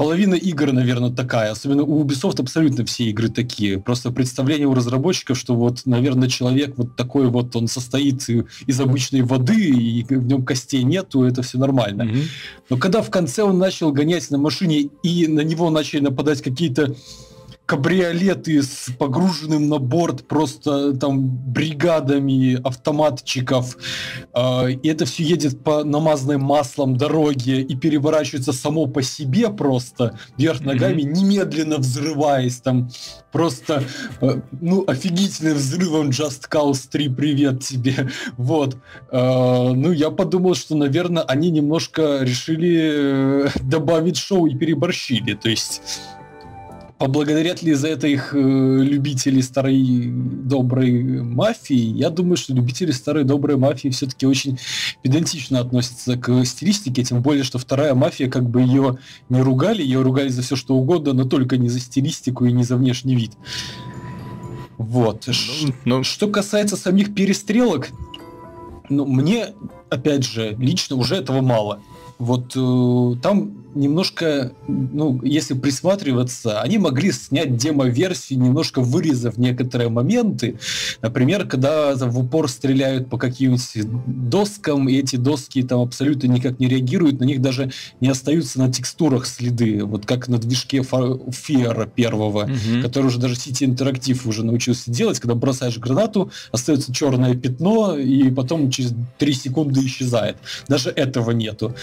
[0.00, 1.50] половина игр, наверное, такая.
[1.50, 3.78] Особенно у Ubisoft абсолютно все игры такие.
[3.78, 8.26] Просто представление у разработчиков, что вот, наверное, человек вот такой вот, он состоит
[8.66, 12.04] из обычной воды, и в нем костей нету, это все нормально.
[12.04, 12.24] Mm-hmm.
[12.70, 16.96] Но когда в конце он начал гонять на машине, и на него начали нападать какие-то
[17.70, 23.76] кабриолеты с погруженным на борт просто там бригадами автоматчиков,
[24.34, 30.18] э, и это все едет по намазанной маслом дороге и переворачивается само по себе просто
[30.36, 31.12] вверх ногами, mm-hmm.
[31.12, 32.90] немедленно взрываясь там
[33.30, 33.84] просто,
[34.20, 38.78] э, ну, офигительным взрывом Just Cause 3, привет тебе, вот.
[39.12, 45.48] Э, ну, я подумал, что, наверное, они немножко решили э, добавить шоу и переборщили, то
[45.48, 45.82] есть
[47.00, 51.74] поблагодарят ли за это их э, любители старой доброй мафии?
[51.74, 54.58] Я думаю, что любители старой доброй мафии все-таки очень
[55.02, 58.98] педантично относятся к стилистике, тем более, что вторая мафия, как бы ее
[59.30, 62.64] не ругали, ее ругали за все что угодно, но только не за стилистику и не
[62.64, 63.32] за внешний вид.
[64.76, 65.26] Вот.
[65.26, 66.04] Ну, ну...
[66.04, 67.88] Что касается самих перестрелок,
[68.90, 69.54] ну, мне,
[69.88, 71.80] опять же, лично уже этого мало.
[72.18, 80.58] Вот э, там немножко, ну, если присматриваться, они могли снять демо-версию, немножко вырезав некоторые моменты.
[81.02, 83.60] Например, когда в упор стреляют по каким-нибудь
[84.06, 88.72] доскам, и эти доски там абсолютно никак не реагируют, на них даже не остаются на
[88.72, 92.82] текстурах следы, вот как на движке Фиера первого, угу.
[92.82, 98.30] который уже даже City Interactive уже научился делать, когда бросаешь гранату, остается черное пятно, и
[98.30, 100.36] потом через 3 секунды исчезает.
[100.68, 101.74] Даже этого нету.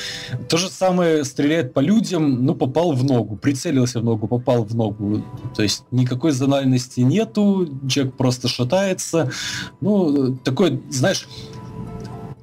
[0.50, 4.74] То же самое стреляет по людям, ну, попал в ногу, прицелился в ногу, попал в
[4.76, 5.24] ногу.
[5.56, 9.32] То есть никакой зональности нету, человек просто шатается.
[9.80, 11.28] Ну, такой, знаешь,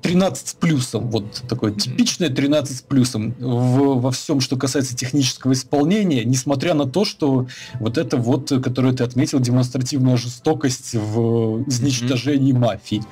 [0.03, 5.53] 13 с плюсом, вот такое типичное 13 с плюсом в, во всем, что касается технического
[5.53, 7.49] исполнения, несмотря на то, что
[7.81, 12.59] вот это вот, которое ты отметил, демонстративная жестокость в изничтожении mm-hmm.
[12.59, 13.03] мафии.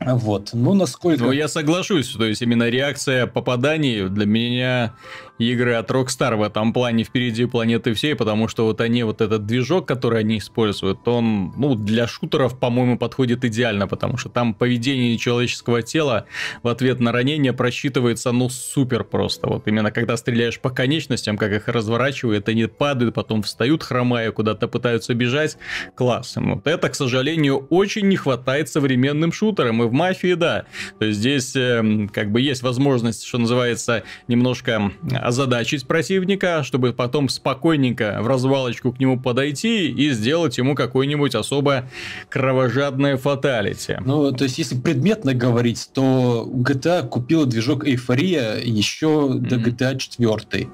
[0.00, 0.50] Вот.
[0.52, 1.24] Ну, насколько...
[1.24, 2.12] Ну, я соглашусь.
[2.12, 4.94] То есть, именно реакция попаданий для меня
[5.38, 9.46] игры от Rockstar в этом плане впереди планеты всей, потому что вот они, вот этот
[9.46, 15.18] движок, который они используют, он, ну, для шутеров, по-моему, подходит идеально, потому что там поведение
[15.18, 16.26] человеческого тела
[16.62, 19.48] в ответ на ранение просчитывается, ну, супер просто.
[19.48, 24.68] Вот именно когда стреляешь по конечностям, как их разворачивают, они падают, потом встают хромая, куда-то
[24.68, 25.56] пытаются бежать,
[25.94, 26.34] класс.
[26.36, 30.66] Вот это, к сожалению, очень не хватает современным шутерам, и в мафии, да.
[30.98, 34.92] То есть здесь э, как бы есть возможность, что называется, немножко
[35.24, 41.88] озадачить противника, чтобы потом спокойненько в развалочку к нему подойти и сделать ему какой-нибудь особо
[42.28, 43.98] кровожадное фаталити.
[44.04, 49.48] Ну, то есть, если предметно говорить, то GTA купила движок Эйфория еще mm-hmm.
[49.48, 50.68] до GTA 4.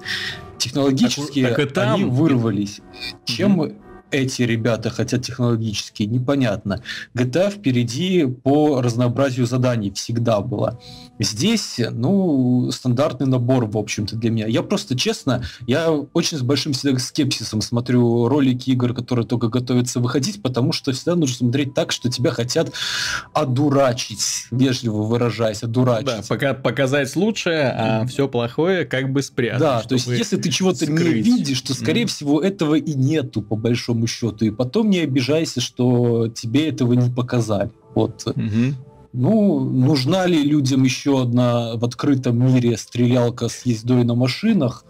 [0.59, 1.95] Технологически так, так и там...
[1.95, 2.81] они вырвались.
[3.25, 3.77] Чем mm-hmm
[4.11, 6.83] эти ребята хотят технологически, непонятно.
[7.15, 10.79] GTA впереди по разнообразию заданий всегда была.
[11.21, 14.47] Здесь, ну, стандартный набор, в общем-то, для меня.
[14.47, 20.01] Я просто, честно, я очень с большим всегда скепсисом смотрю ролики игр, которые только готовятся
[20.01, 22.73] выходить, потому что всегда нужно смотреть так, что тебя хотят
[23.35, 26.07] одурачить, вежливо выражаясь, одурачить.
[26.07, 29.61] Да, пока показать лучшее, а все плохое как бы спрятать.
[29.61, 32.09] Да, то есть если ты чего-то не видишь, то, скорее mm.
[32.09, 34.47] всего, этого и нету, по большому счету.
[34.47, 37.71] И потом не обижайся, что тебе этого не показали.
[37.95, 38.25] Вот.
[38.27, 38.75] Mm-hmm.
[39.13, 44.85] Ну, нужна ли людям еще одна в открытом мире стрелялка с ездой на машинах?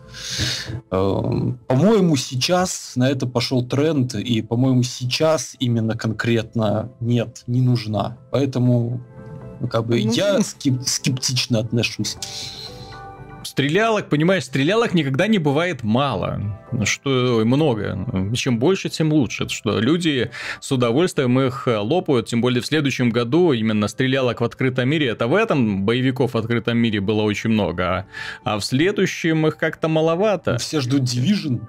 [0.90, 8.18] Эм, по-моему, сейчас на это пошел тренд, и, по-моему, сейчас именно конкретно нет, не нужна.
[8.30, 9.00] Поэтому,
[9.70, 12.18] как бы, ну, я скеп- скептично отношусь.
[13.50, 16.40] Стрелялок, понимаешь, стрелялок никогда не бывает мало.
[16.84, 18.32] Что много.
[18.36, 19.48] Чем больше, тем лучше.
[19.48, 24.88] Что люди с удовольствием их лопают, тем более в следующем году именно стрелялок в открытом
[24.88, 25.08] мире.
[25.08, 28.06] Это в этом боевиков в открытом мире было очень много.
[28.44, 30.58] А в следующем их как-то маловато.
[30.58, 31.66] Все ждут Division.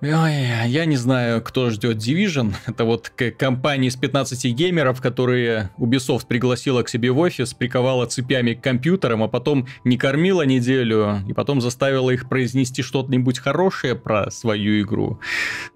[0.00, 2.54] Ой, я не знаю, кто ждет Division.
[2.66, 8.54] Это вот компания из 15 геймеров, которые Ubisoft пригласила к себе в офис, приковала цепями
[8.54, 14.30] к компьютерам, а потом не кормила неделю, и потом заставила их произнести что-нибудь хорошее про
[14.30, 15.20] свою игру.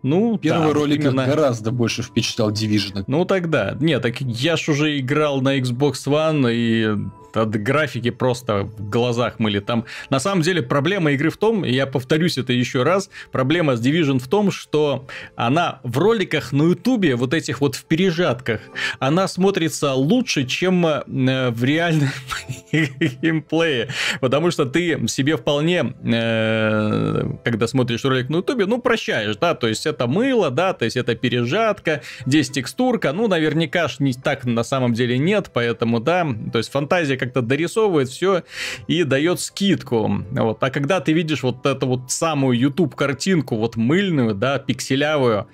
[0.03, 1.27] Ну, Первый да, ролик именно...
[1.27, 3.05] гораздо больше впечатлял Division.
[3.07, 3.77] Ну тогда.
[3.81, 6.97] Нет, так я ж уже играл на Xbox One, и
[7.37, 9.61] от графики просто в глазах мыли.
[9.61, 13.85] Там на самом деле проблема игры в том, я повторюсь это еще раз, проблема с
[13.85, 18.61] Division в том, что она в роликах на Ютубе, вот этих вот в пережатках,
[18.99, 22.09] она смотрится лучше, чем э, в реальном
[22.72, 23.88] геймплее.
[24.20, 29.66] Потому что ты себе вполне, э, когда смотришь ролик на Ютубе, ну, прощаешь, да, то
[29.66, 34.44] есть это мыло, да, то есть это пережатка, здесь текстурка, ну, наверняка ж не так
[34.44, 38.45] на самом деле нет, поэтому, да, то есть фантазия как-то дорисовывает все
[38.87, 40.25] и дает скидку.
[40.31, 40.62] Вот.
[40.62, 45.47] А когда ты видишь вот эту вот самую YouTube картинку, вот мыльную, да, пикселявую,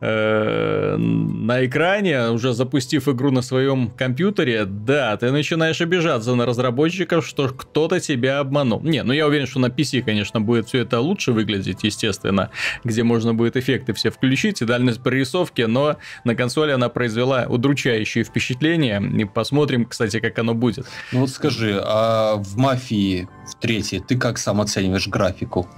[0.00, 7.26] э, на экране, уже запустив игру на своем компьютере, да, ты начинаешь обижаться на разработчиков,
[7.26, 8.82] что кто-то тебя обманул.
[8.82, 12.50] Не, ну я уверен, что на PC, конечно, будет все это лучше выглядеть, естественно,
[12.84, 18.24] где можно будет эффекты все включить и дальность прорисовки, но на консоли она произвела удручающее
[18.24, 19.02] впечатление.
[19.16, 20.86] И посмотрим, кстати, как оно будет.
[21.12, 25.68] Ну вот скажи, а в «Мафии» в третьей ты как сам оцениваешь графику?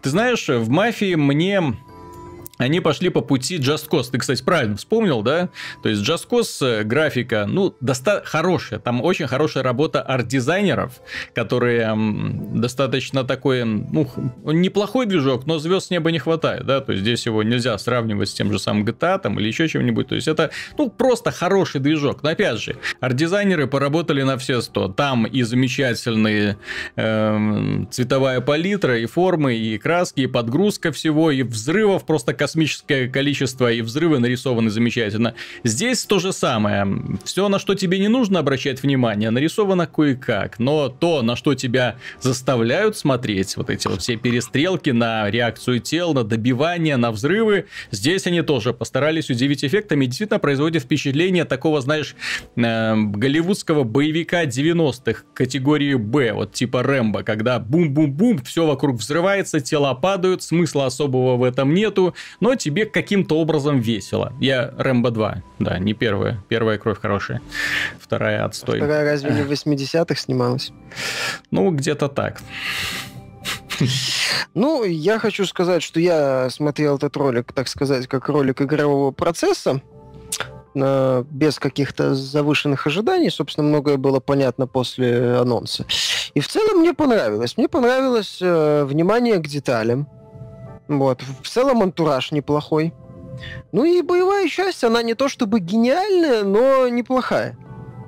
[0.00, 1.74] Ты знаешь, в «Мафии» мне
[2.62, 4.10] они пошли по пути Just Cause.
[4.10, 5.48] Ты, кстати, правильно вспомнил, да?
[5.82, 8.78] То есть Just Cause э, графика, ну, доста- хорошая.
[8.78, 11.00] Там очень хорошая работа арт-дизайнеров,
[11.34, 11.92] которые
[12.54, 14.08] достаточно такой, ну,
[14.44, 16.80] неплохой движок, но звезд с неба не хватает, да?
[16.80, 20.08] То есть здесь его нельзя сравнивать с тем же самым GTA там или еще чем-нибудь.
[20.08, 22.22] То есть это, ну, просто хороший движок.
[22.22, 24.88] Но опять же, арт-дизайнеры поработали на все сто.
[24.88, 26.56] Там и замечательные
[26.96, 33.08] э, цветовая палитра, и формы, и краски, и подгрузка всего, и взрывов просто космических космическое
[33.08, 35.34] количество и взрывы нарисованы замечательно.
[35.64, 36.86] Здесь то же самое.
[37.24, 40.58] Все, на что тебе не нужно обращать внимание, нарисовано кое-как.
[40.58, 46.12] Но то, на что тебя заставляют смотреть, вот эти вот все перестрелки на реакцию тел,
[46.12, 52.14] на добивание, на взрывы, здесь они тоже постарались удивить эффектами действительно производит впечатление такого, знаешь,
[52.56, 59.94] э, голливудского боевика 90-х категории Б, вот типа Рэмбо, когда бум-бум-бум, все вокруг взрывается, тела
[59.94, 64.32] падают, смысла особого в этом нету, но тебе каким-то образом весело.
[64.40, 66.42] Я Рэмбо 2, да, не первая.
[66.48, 67.40] Первая кровь хорошая,
[68.00, 68.78] вторая отстой.
[68.78, 70.72] Вторая разве не в 80-х снималась?
[71.52, 72.40] Ну, где-то так.
[74.54, 79.80] Ну, я хочу сказать, что я смотрел этот ролик, так сказать, как ролик игрового процесса,
[80.74, 83.30] без каких-то завышенных ожиданий.
[83.30, 85.86] Собственно, многое было понятно после анонса.
[86.34, 87.56] И в целом мне понравилось.
[87.56, 90.08] Мне понравилось э, внимание к деталям.
[90.98, 91.22] Вот.
[91.42, 92.92] В целом антураж неплохой.
[93.72, 97.56] Ну и боевая часть, она не то чтобы гениальная, но неплохая.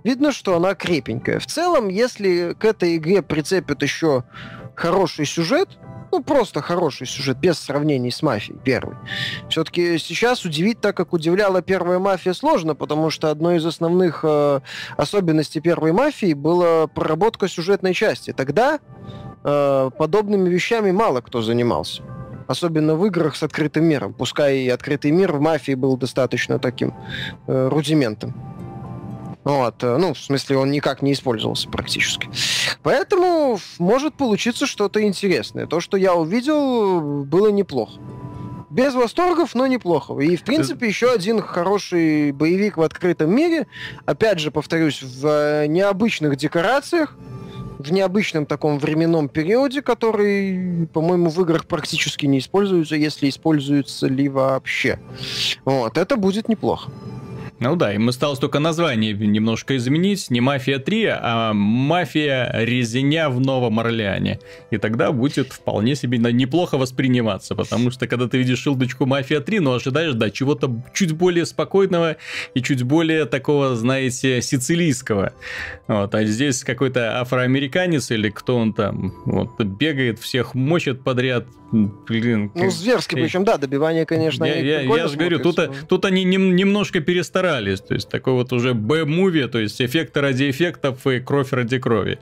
[0.05, 1.39] Видно, что она крепенькая.
[1.39, 4.25] В целом, если к этой игре прицепят еще
[4.75, 5.79] хороший сюжет,
[6.13, 8.95] ну, просто хороший сюжет, без сравнений с «Мафией» первой.
[9.49, 14.61] Все-таки сейчас удивить так, как удивляла первая «Мафия» сложно, потому что одной из основных э,
[14.97, 18.33] особенностей первой «Мафии» была проработка сюжетной части.
[18.33, 18.79] Тогда
[19.43, 22.03] э, подобными вещами мало кто занимался
[22.47, 24.13] особенно в играх с открытым миром.
[24.13, 26.95] Пускай и открытый мир в мафии был достаточно таким
[27.47, 28.35] э, рудиментом.
[29.45, 32.29] Вот, э, ну, в смысле, он никак не использовался практически.
[32.83, 35.67] Поэтому может получиться что-то интересное.
[35.67, 38.01] То, что я увидел, было неплохо.
[38.71, 40.19] Без восторгов, но неплохо.
[40.19, 43.67] И, в принципе, еще один хороший боевик в открытом мире.
[44.05, 47.17] Опять же, повторюсь, в э, необычных декорациях
[47.79, 54.29] в необычном таком временном периоде, который, по-моему, в играх практически не используется, если используется ли
[54.29, 54.99] вообще.
[55.65, 56.91] Вот, это будет неплохо.
[57.65, 60.29] Ну да, им осталось только название немножко изменить.
[60.29, 64.39] Не «Мафия 3», а «Мафия Резня в Новом Орлеане».
[64.71, 69.61] И тогда будет вполне себе неплохо восприниматься, потому что когда ты видишь шилдочку «Мафия 3»,
[69.61, 72.17] ну ожидаешь, да, чего-то чуть более спокойного
[72.53, 75.33] и чуть более такого, знаете, сицилийского.
[75.89, 81.47] Вот, а здесь какой-то афроамериканец или кто он там, вот, бегает, всех мочит подряд.
[81.73, 82.53] Блин.
[82.55, 86.55] Ну, зверски, причем, да, добивание, конечно, Я, я, я же говорю, тут, тут они нем,
[86.55, 87.81] немножко перестарались старались.
[87.81, 92.19] То есть такой вот уже Б-муви, то есть эффекты ради эффектов и кровь ради крови.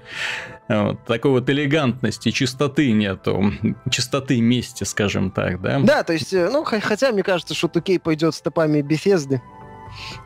[0.69, 3.53] Вот, такой вот элегантности, чистоты нету,
[3.91, 5.81] чистоты мести, скажем так, да?
[5.81, 9.43] Да, то есть, э, ну, хотя мне кажется, что Тукей пойдет стопами Бефезды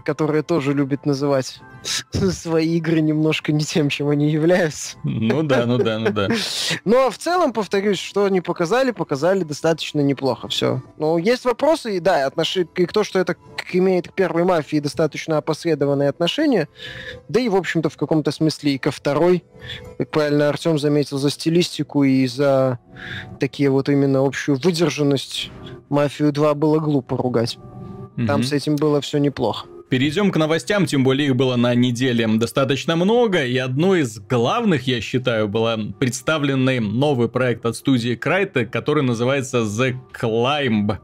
[0.04, 1.60] которые тоже любят называть
[2.12, 4.96] свои игры немножко не тем, чем они являются.
[5.04, 6.28] Ну да, ну да, ну да.
[6.84, 10.82] Но в целом, повторюсь, что они показали, показали достаточно неплохо все.
[10.98, 12.56] Но есть вопросы, и да, отнош...
[12.56, 13.36] и то, что это
[13.72, 16.68] имеет к первой мафии достаточно опосредованные отношения,
[17.28, 19.44] да и, в общем-то, в каком-то смысле и ко второй,
[19.98, 22.78] как правильно Артем заметил, за стилистику и за
[23.40, 25.50] такие вот именно общую выдержанность
[25.88, 27.58] Мафию 2 было глупо ругать.
[28.16, 29.66] Там mm с этим было все неплохо.
[29.88, 34.86] перейдем к новостям, тем более их было на неделе достаточно много, и одной из главных,
[34.86, 40.98] я считаю, была представленный новый проект от студии Crytek, который называется The Climb.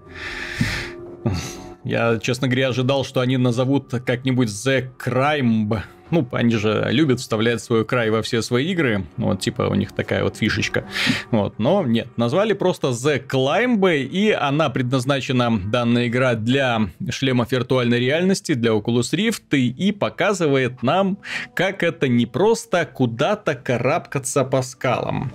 [1.85, 5.83] Я, честно говоря, ожидал, что они назовут как-нибудь The Crime.
[6.13, 9.07] Ну, они же любят вставлять свой край во все свои игры.
[9.17, 10.85] Вот, типа, у них такая вот фишечка.
[11.31, 17.99] Вот, но нет, назвали просто The Climb, и она предназначена, данная игра, для шлемов виртуальной
[17.99, 21.17] реальности, для Oculus Rift, и показывает нам,
[21.55, 25.33] как это не просто куда-то карабкаться по скалам.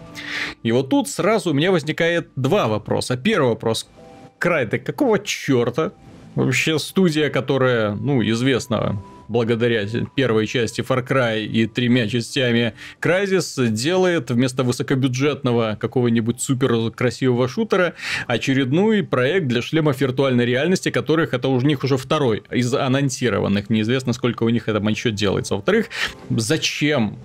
[0.61, 3.17] И вот тут сразу у меня возникает два вопроса.
[3.17, 3.89] Первый вопрос.
[4.37, 5.91] Край, ты какого черта?
[6.35, 14.31] Вообще студия, которая, ну, известна благодаря первой части Far Cry и тремя частями Crysis, делает
[14.31, 17.93] вместо высокобюджетного какого-нибудь супер красивого шутера
[18.27, 23.69] очередной проект для шлемов виртуальной реальности, которых это у них уже второй из анонсированных.
[23.69, 25.55] Неизвестно, сколько у них это еще делается.
[25.55, 25.87] Во-вторых,
[26.29, 27.17] зачем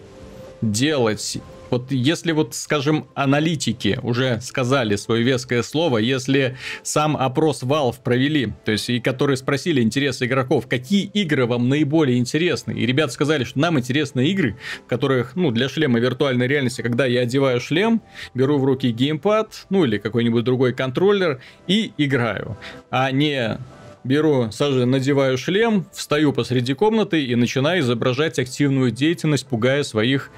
[0.61, 1.38] делать
[1.73, 8.53] вот если вот, скажем, аналитики уже сказали свое веское слово, если сам опрос Valve провели,
[8.66, 13.45] то есть и которые спросили интересы игроков, какие игры вам наиболее интересны, и ребята сказали,
[13.45, 18.03] что нам интересны игры, в которых, ну, для шлема виртуальной реальности, когда я одеваю шлем,
[18.35, 22.59] беру в руки геймпад, ну, или какой-нибудь другой контроллер и играю,
[22.91, 23.59] а не
[24.05, 30.30] беру, сажу, надеваю шлем, встаю посреди комнаты и начинаю изображать активную деятельность, пугая своих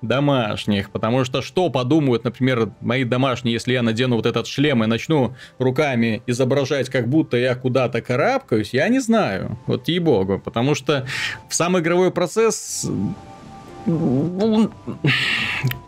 [0.00, 0.90] домашних.
[0.90, 5.34] Потому что что подумают, например, мои домашние, если я надену вот этот шлем и начну
[5.58, 9.58] руками изображать, как будто я куда-то карабкаюсь, я не знаю.
[9.66, 10.38] Вот ей-богу.
[10.38, 11.06] Потому что
[11.48, 12.88] в сам игровой процесс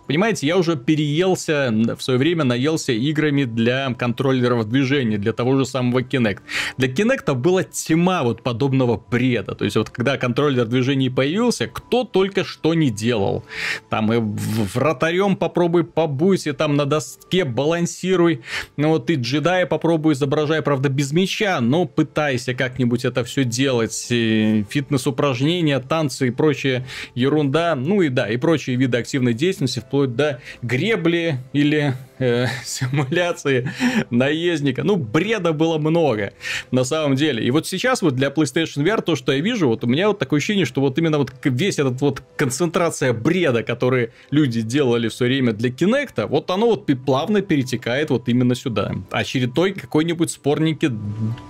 [0.07, 5.65] Понимаете, я уже переелся, в свое время наелся играми для контроллеров движения, для того же
[5.65, 6.41] самого Kinect.
[6.77, 9.55] Для Kinect была тьма вот подобного бреда.
[9.55, 13.45] То есть вот когда контроллер движений появился, кто только что не делал.
[13.89, 18.43] Там и вратарем попробуй побуйся, там на доске балансируй.
[18.77, 23.95] Ну вот ты джедая попробуй изображай, правда, без меча, но пытайся как-нибудь это все делать.
[23.95, 27.75] Фитнес-упражнения, танцы и прочая ерунда.
[27.75, 33.71] Ну и да, и прочие виды активной деятельности, вплоть до гребли или э, симуляции
[34.11, 34.83] наездника.
[34.85, 36.33] Ну, бреда было много,
[36.71, 37.45] на самом деле.
[37.45, 40.19] И вот сейчас вот для PlayStation VR то, что я вижу, вот у меня вот
[40.19, 45.15] такое ощущение, что вот именно вот весь этот вот концентрация бреда, который люди делали в
[45.15, 48.93] свое время для Kinect, вот оно вот плавно перетекает вот именно сюда.
[49.11, 50.91] Очередной какой-нибудь спорненький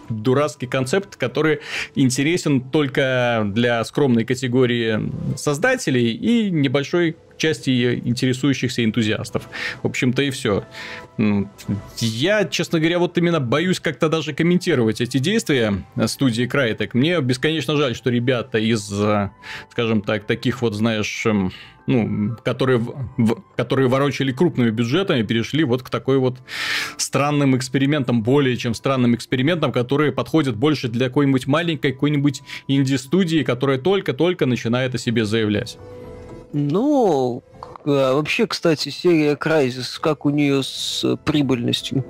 [0.09, 1.61] дурацкий концепт, который
[1.95, 9.49] интересен только для скромной категории создателей и небольшой части интересующихся энтузиастов.
[9.83, 10.54] В общем-то и все.
[11.99, 16.91] Я, честно говоря, вот именно боюсь как-то даже комментировать эти действия студии Crytek.
[16.93, 18.93] Мне бесконечно жаль, что ребята из,
[19.71, 21.53] скажем так, таких вот, знаешь, эм,
[21.87, 26.39] ну, которые, в, которые ворочали крупными бюджетами, перешли вот к такой вот
[26.97, 33.79] странным экспериментам, более чем странным экспериментам, которые подходят больше для какой-нибудь маленькой, какой-нибудь инди-студии, которая
[33.79, 35.79] только-только начинает о себе заявлять.
[36.53, 37.43] Ну,
[37.87, 42.05] а вообще, кстати, серия Crysis, как у нее с прибыльностью?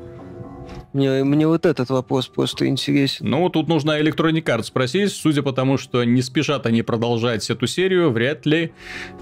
[0.95, 3.29] Мне, мне вот этот вопрос просто интересен.
[3.29, 5.11] Ну, тут нужно Electronic Arts спросить.
[5.13, 8.73] Судя по тому, что не спешат они продолжать эту серию, вряд ли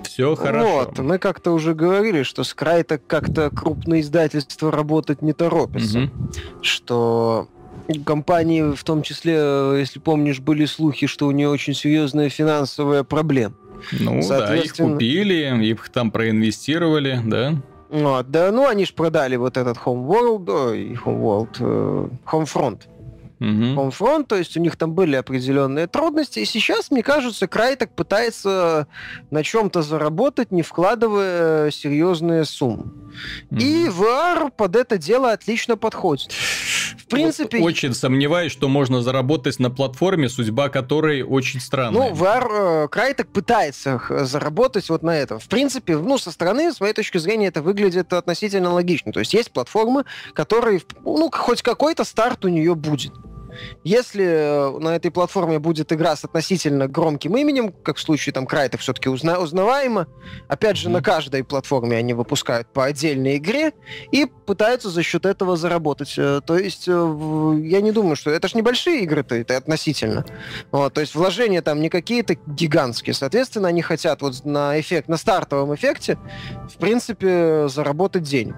[0.03, 0.68] все хорошо.
[0.68, 6.00] Вот, мы как-то уже говорили, что с Крайта как-то крупное издательство работать не торопится.
[6.00, 6.11] Угу.
[6.61, 7.48] Что
[8.05, 9.32] компании, в том числе,
[9.78, 13.55] если помнишь, были слухи, что у нее очень серьезная финансовая проблема.
[13.93, 17.55] Ну да, их купили, их там проинвестировали, да.
[17.91, 22.80] Вот, да, ну они же продали вот этот Homeworld, ой, Homeworld, э, Homefront.
[23.43, 23.80] Угу.
[23.80, 28.86] Homefront, то есть у них там были определенные трудности, и сейчас, мне кажется, Крайтек пытается
[29.30, 32.93] на чем-то заработать, не вкладывая серьезные суммы.
[33.51, 33.61] Угу.
[33.61, 36.30] И VR под это дело отлично подходит
[37.12, 37.59] принципе...
[37.59, 42.11] Вот очень сомневаюсь, что можно заработать на платформе, судьба которой очень странная.
[42.11, 45.38] Ну, VR, э, пытается заработать вот на этом.
[45.38, 49.12] В принципе, ну, со стороны, с моей точки зрения, это выглядит относительно логично.
[49.12, 53.12] То есть есть платформы, которые, ну, хоть какой-то старт у нее будет.
[53.84, 58.46] Если э, на этой платформе будет игра с относительно громким именем, как в случае там
[58.46, 60.07] Крайта все-таки узна узнаваемо,
[60.48, 60.92] опять же, mm-hmm.
[60.92, 63.72] на каждой платформе они выпускают по отдельной игре
[64.11, 66.14] и пытаются за счет этого заработать.
[66.16, 68.30] Э, то есть э, я не думаю, что...
[68.30, 70.24] Это же небольшие игры-то, это относительно.
[70.70, 73.14] Вот, то есть вложения там не какие-то гигантские.
[73.14, 76.18] Соответственно, они хотят вот на эффект, на стартовом эффекте,
[76.72, 78.55] в принципе, заработать денег.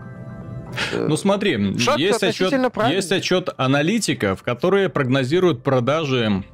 [0.92, 2.52] Э, ну смотри, Шаг есть отчет,
[2.88, 6.44] есть отчет аналитиков, которые прогнозируют продажи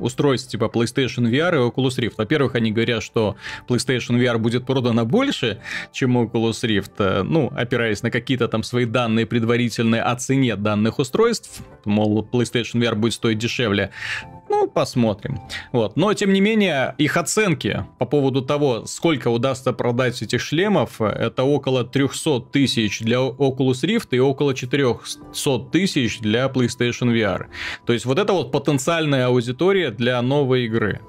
[0.00, 2.14] устройств типа PlayStation VR и Oculus Rift.
[2.18, 3.36] Во-первых, они говорят, что
[3.68, 5.60] PlayStation VR будет продано больше,
[5.92, 10.98] чем Oculus Rift, э, ну, опираясь на какие-то там свои данные предварительные о цене данных
[10.98, 13.90] устройств, мол, PlayStation VR будет стоить дешевле.
[14.48, 15.40] Ну, посмотрим.
[15.72, 15.96] Вот.
[15.96, 21.44] Но, тем не менее, их оценки по поводу того, сколько удастся продать этих шлемов, это
[21.44, 27.46] около 300 тысяч для Oculus Rift и около 400 тысяч для PlayStation VR.
[27.86, 31.00] То есть, вот это вот потенциальная аудитория для новой игры.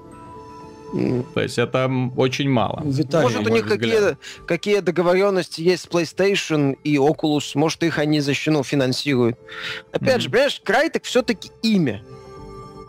[1.33, 2.81] То есть это очень мало.
[2.85, 8.21] Виталий, может, у них какие, какие договоренности есть с PlayStation и Oculus, может, их они
[8.21, 9.37] защищену финансируют.
[9.91, 10.19] Опять mm-hmm.
[10.21, 12.01] же, понимаешь, Крайтек все-таки имя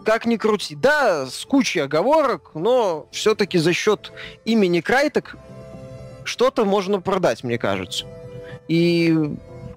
[0.07, 0.76] как ни крути.
[0.76, 4.12] Да, с кучей оговорок, но все-таки за счет
[4.44, 5.36] имени Крайтек
[6.24, 8.07] что-то можно продать, мне кажется.
[8.68, 9.14] И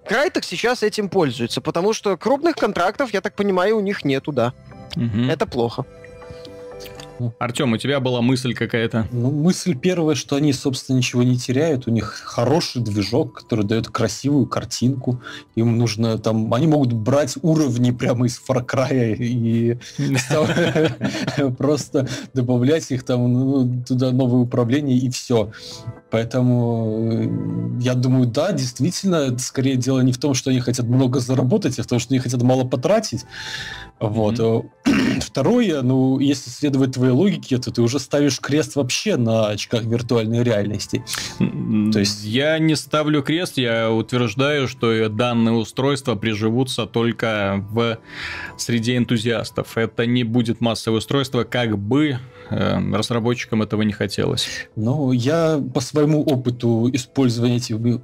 [0.05, 4.53] Крайтек сейчас этим пользуется, потому что крупных контрактов, я так понимаю, у них нету, да.
[4.95, 5.29] Угу.
[5.29, 5.85] Это плохо.
[7.39, 9.07] Артем, у тебя была мысль какая-то?
[9.11, 11.87] Ну, мысль первая, что они, собственно, ничего не теряют.
[11.87, 15.21] У них хороший движок, который дает красивую картинку.
[15.55, 16.53] Им нужно там...
[16.53, 19.77] Они могут брать уровни прямо из Far Cry и
[21.57, 25.51] просто добавлять их там ну, туда новые управления и все.
[26.11, 31.19] Поэтому э, я думаю, да, действительно, скорее дело не в том, что они хотят много
[31.19, 33.25] заработать, а в том, что они хотят мало потратить.
[33.99, 34.39] Вот.
[34.39, 35.19] Mm-hmm.
[35.21, 40.43] Второе, ну, если следовать твоей логике, то ты уже ставишь крест вообще на очках виртуальной
[40.43, 41.03] реальности.
[41.37, 47.99] То есть я не ставлю крест, я утверждаю, что данные устройства приживутся только в
[48.57, 49.77] среде энтузиастов.
[49.77, 54.47] Это не будет массовое устройство, как бы разработчикам этого не хотелось.
[54.75, 58.01] Ну, я по своему опыту использования этими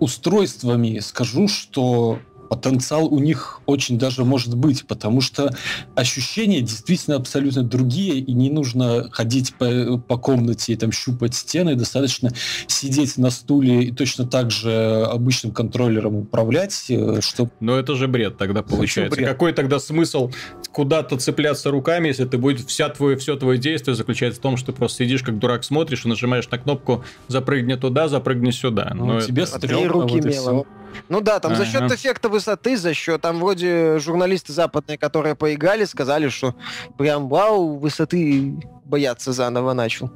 [0.00, 2.18] устройствами скажу, что
[2.56, 5.54] потенциал у них очень даже может быть, потому что
[5.94, 11.74] ощущения действительно абсолютно другие, и не нужно ходить по, по комнате и там щупать стены,
[11.74, 12.30] достаточно
[12.66, 17.48] сидеть на стуле и точно так же обычным контроллером управлять, э, что...
[17.60, 19.16] Но это же бред тогда получается.
[19.16, 19.28] Бред?
[19.28, 20.30] Какой тогда смысл
[20.72, 24.72] куда-то цепляться руками, если ты будет вся твое, все твое действие заключается в том, что
[24.72, 28.92] ты просто сидишь как дурак смотришь и нажимаешь на кнопку запрыгни туда, запрыгни сюда.
[28.94, 29.58] Ну, Но тебе это...
[29.58, 30.66] стрёмно, руки вот мелом.
[31.08, 31.64] Ну да, там ага.
[31.64, 36.54] за счет эффекта высоты, за счет там вроде журналисты западные, которые поиграли, сказали, что
[36.98, 40.10] прям вау, высоты бояться заново начал.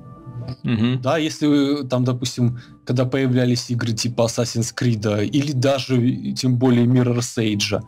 [0.64, 1.00] Угу.
[1.02, 7.36] Да, если там, допустим, когда появлялись игры типа Assassin's Creed или даже тем более Mirror's
[7.38, 7.80] Edge,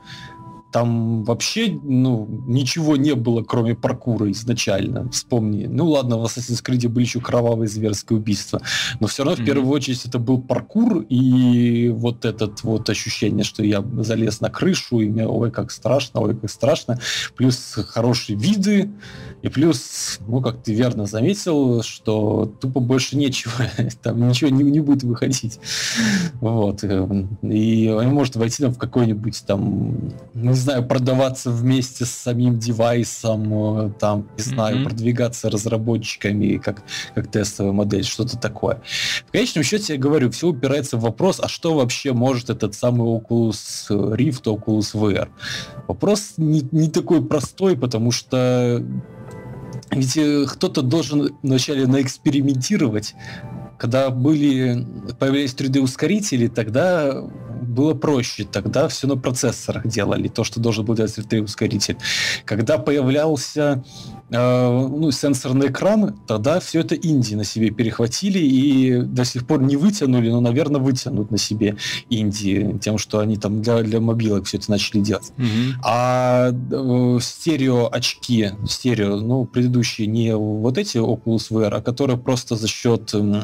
[0.72, 5.10] там вообще, ну, ничего не было, кроме паркура изначально.
[5.10, 5.66] Вспомни.
[5.66, 8.60] Ну ладно, в Assassin's Creed были еще кровавые зверские убийства.
[9.00, 9.42] Но все равно, mm-hmm.
[9.42, 14.50] в первую очередь, это был паркур и вот этот вот ощущение, что я залез на
[14.50, 16.98] крышу, и мне, ой, как страшно, ой, как страшно.
[17.36, 18.90] Плюс хорошие виды,
[19.42, 23.52] и плюс, ну, как ты верно заметил, что тупо больше нечего.
[24.02, 25.58] Там ничего не, не будет выходить.
[26.40, 26.84] Вот.
[26.84, 33.78] И он может войти там в какой-нибудь там, ну, знаю, продаваться вместе с самим девайсом,
[33.78, 34.84] э, там, не знаю, mm-hmm.
[34.84, 36.82] продвигаться разработчиками как,
[37.14, 38.82] как тестовая модель, что-то такое.
[39.26, 43.08] В конечном счете, я говорю, все упирается в вопрос, а что вообще может этот самый
[43.08, 45.28] Oculus Rift, Oculus VR?
[45.88, 48.84] Вопрос не, не такой простой, потому что
[49.90, 50.18] ведь
[50.50, 53.14] кто-то должен вначале наэкспериментировать,
[53.78, 54.86] когда были,
[55.18, 57.22] появились 3D-ускорители, тогда
[57.70, 58.44] было проще.
[58.44, 61.96] Тогда все на процессорах делали, то, что должен был делать 3D-ускоритель.
[62.44, 63.82] Когда появлялся
[64.30, 69.76] ну, сенсорный экран, тогда все это Инди на себе перехватили и до сих пор не
[69.76, 71.76] вытянули, но, наверное, вытянут на себе
[72.10, 75.32] Инди тем, что они там для, для мобилок все это начали делать.
[75.36, 75.72] Mm-hmm.
[75.84, 82.56] А э, стерео очки, стерео, ну, предыдущие не вот эти Oculus VR, а которые просто
[82.56, 83.42] за счет э,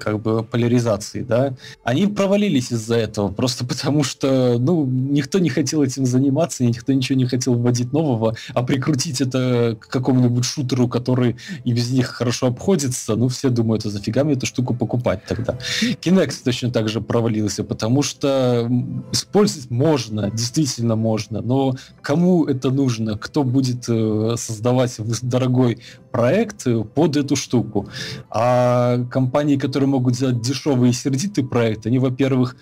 [0.00, 5.82] как бы поляризации, да, они провалились из-за этого, просто потому что, ну, никто не хотел
[5.82, 11.36] этим заниматься, никто ничего не хотел вводить нового, а прикрутить это к какому-нибудь шутеру, который
[11.64, 15.58] и без них хорошо обходится, ну, все думают, а зафига мне эту штуку покупать тогда.
[15.82, 18.70] Kinect точно так же провалился, потому что
[19.12, 25.78] использовать можно, действительно можно, но кому это нужно, кто будет э, создавать дорогой
[26.10, 27.88] проект под эту штуку.
[28.30, 32.56] А компании, которые могут сделать дешевый и сердитый проект, они, во-первых,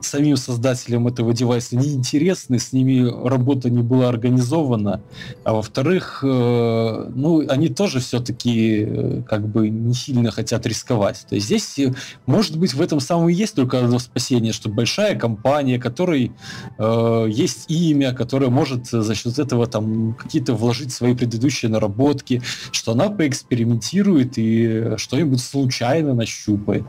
[0.00, 5.00] самим создателям этого девайса не интересны, с ними работа не была организована,
[5.44, 11.26] а во-вторых, э, ну, они тоже все-таки э, как бы не сильно хотят рисковать.
[11.28, 11.94] То есть здесь, э,
[12.26, 16.32] может быть, в этом самом и есть только одно спасение, что большая компания, которой
[16.78, 22.42] э, есть имя, которая может за счет этого там какие-то вложить свои предыдущие наработки,
[22.72, 26.84] что она поэкспериментирует и что-нибудь случайно нащупает.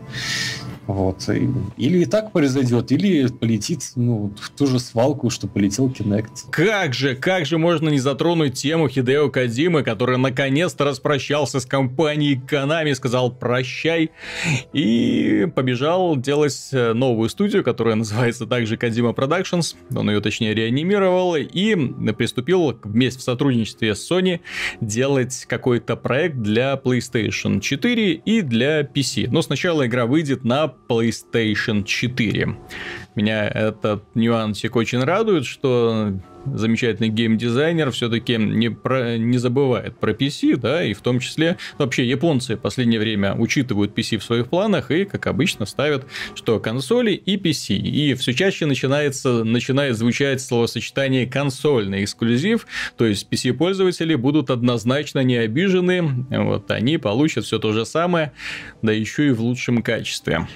[0.90, 1.30] Вот.
[1.78, 6.50] Или и так произойдет, или полетит ну, в ту же свалку, что полетел Kinect.
[6.50, 12.42] Как же, как же можно не затронуть тему Хидео Кадимы, который наконец-то распрощался с компанией
[12.44, 14.10] Konami, сказал прощай
[14.74, 19.76] и побежал делать э, новую студию, которая называется также Кадима Productions.
[19.96, 21.76] Он ее точнее реанимировал и
[22.14, 24.40] приступил вместе в сотрудничестве с Sony
[24.82, 29.28] делать какой-то проект для PlayStation 4 и для PC.
[29.30, 32.56] Но сначала игра выйдет на PlayStation 4.
[33.16, 36.14] Меня этот нюансик очень радует, что
[36.46, 42.08] замечательный геймдизайнер все-таки не, про, не забывает про PC, да, и в том числе вообще
[42.08, 46.06] японцы в последнее время учитывают PC в своих планах и, как обычно, ставят,
[46.36, 47.76] что консоли и PC.
[47.76, 52.68] И все чаще начинается, начинает звучать словосочетание консольный эксклюзив,
[52.98, 58.32] то есть PC-пользователи будут однозначно не обижены, вот они получат все то же самое,
[58.82, 60.48] да еще и в лучшем качестве.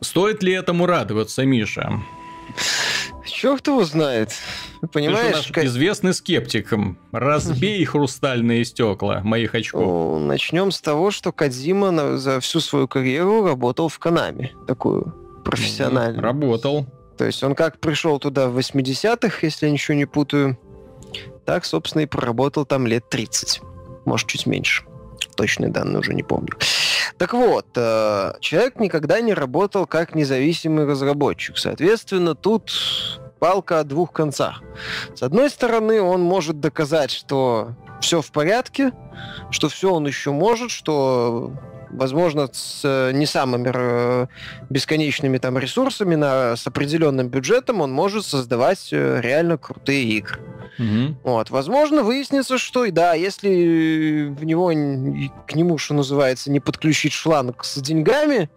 [0.00, 2.00] Стоит ли этому радоваться, Миша?
[3.26, 4.32] Черт его знает.
[4.92, 5.50] Понимаешь?
[5.52, 6.72] Ты известный скептик.
[7.12, 10.20] Разбей хрустальные стекла моих очков.
[10.20, 14.52] Начнем с того, что Кадзима за всю свою карьеру работал в Канаме.
[14.66, 15.14] Такую
[15.44, 16.22] профессиональную.
[16.22, 16.86] Работал.
[17.18, 20.58] То есть он как пришел туда в 80-х, если я ничего не путаю,
[21.44, 23.60] так, собственно, и проработал там лет 30.
[24.04, 24.84] Может, чуть меньше.
[25.36, 26.52] Точные данные уже не помню.
[27.18, 31.58] Так вот, э, человек никогда не работал как независимый разработчик.
[31.58, 32.72] Соответственно, тут
[33.38, 34.62] палка о двух концах.
[35.14, 38.92] С одной стороны, он может доказать, что все в порядке,
[39.50, 41.52] что все он еще может, что
[41.90, 44.26] возможно, с э, не самыми э,
[44.70, 50.40] бесконечными там ресурсами, на, с определенным бюджетом он может создавать реально крутые игры.
[50.78, 51.16] Угу.
[51.22, 57.12] Вот, возможно, выяснится, что и да, если в него к нему, что называется, не подключить
[57.12, 58.50] шланг с деньгами,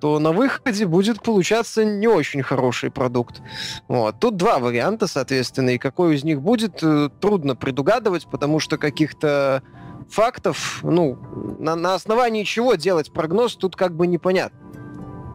[0.00, 3.40] то на выходе будет получаться не очень хороший продукт.
[3.86, 4.18] Вот.
[4.20, 9.62] Тут два варианта, соответственно, и какой из них будет, э, трудно предугадывать, потому что каких-то
[10.10, 11.18] фактов, ну,
[11.58, 14.58] на, на основании чего делать прогноз, тут как бы непонятно.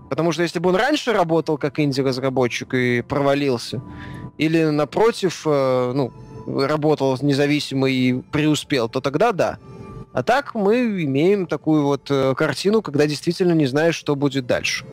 [0.09, 3.82] Потому что если бы он раньше работал как инди-разработчик и провалился,
[4.38, 6.11] или, напротив, э, ну,
[6.45, 9.57] работал независимо и преуспел, то тогда да.
[10.11, 14.86] А так мы имеем такую вот э, картину, когда действительно не знаешь, что будет дальше.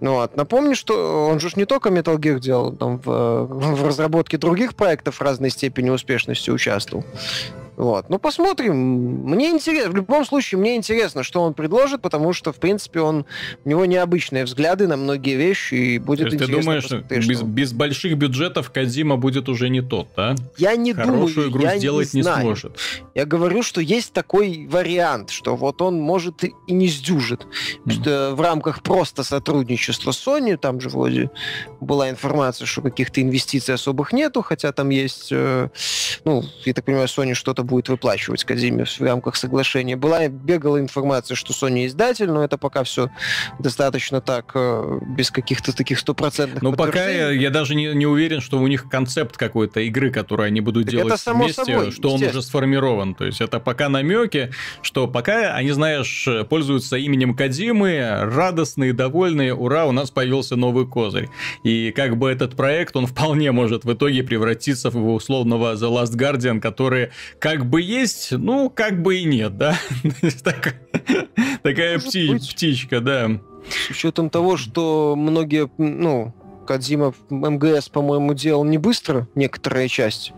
[0.00, 0.36] Ну вот.
[0.36, 5.20] Напомню, что он же не только Metal Gear делал, там в, в разработке других проектов
[5.20, 7.04] разной степени успешности участвовал.
[7.80, 8.10] Вот.
[8.10, 8.74] Ну, посмотрим.
[8.74, 13.24] Мне интересно, в любом случае, мне интересно, что он предложит, потому что, в принципе, он,
[13.64, 17.02] у него необычные взгляды на многие вещи, и будет То есть интересно.
[17.08, 20.34] Ты думаешь, без, без больших бюджетов Кадима будет уже не тот, да?
[20.58, 22.42] Я не Хорошую думаю, игру я сделать не, не знаю.
[22.42, 22.78] сможет.
[23.14, 27.46] Я говорю, что есть такой вариант, что вот он может и не сдюжит.
[27.86, 27.92] Mm.
[27.92, 31.30] Что в рамках просто сотрудничества с Sony, там же вроде
[31.80, 35.70] была информация, что каких-то инвестиций особых нету, хотя там есть, э,
[36.26, 39.96] ну, я так понимаю, Sony что-то будет выплачивать Казиме в рамках соглашения.
[39.96, 43.10] Была, бегала информация, что Sony издатель, но это пока все
[43.58, 48.40] достаточно так, э, без каких-то таких стопроцентных Но пока я, я даже не, не уверен,
[48.40, 52.12] что у них концепт какой-то игры, которую они будут так делать это вместе, собой, что
[52.12, 53.14] он уже сформирован.
[53.14, 54.50] То есть это пока намеки,
[54.82, 61.28] что пока они, знаешь, пользуются именем Кадимы, радостные, довольные, ура, у нас появился новый козырь.
[61.62, 66.16] И как бы этот проект, он вполне может в итоге превратиться в условного The Last
[66.16, 69.78] Guardian, который как бы есть, ну, как бы и нет, да?
[71.62, 73.30] Такая птичка, да.
[73.68, 76.34] С учетом того, что многие, ну,
[76.66, 80.32] Кадзима МГС, по-моему, делал не быстро, некоторая часть,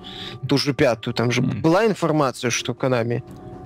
[0.49, 3.23] ту же пятую, там же была информация, что Канами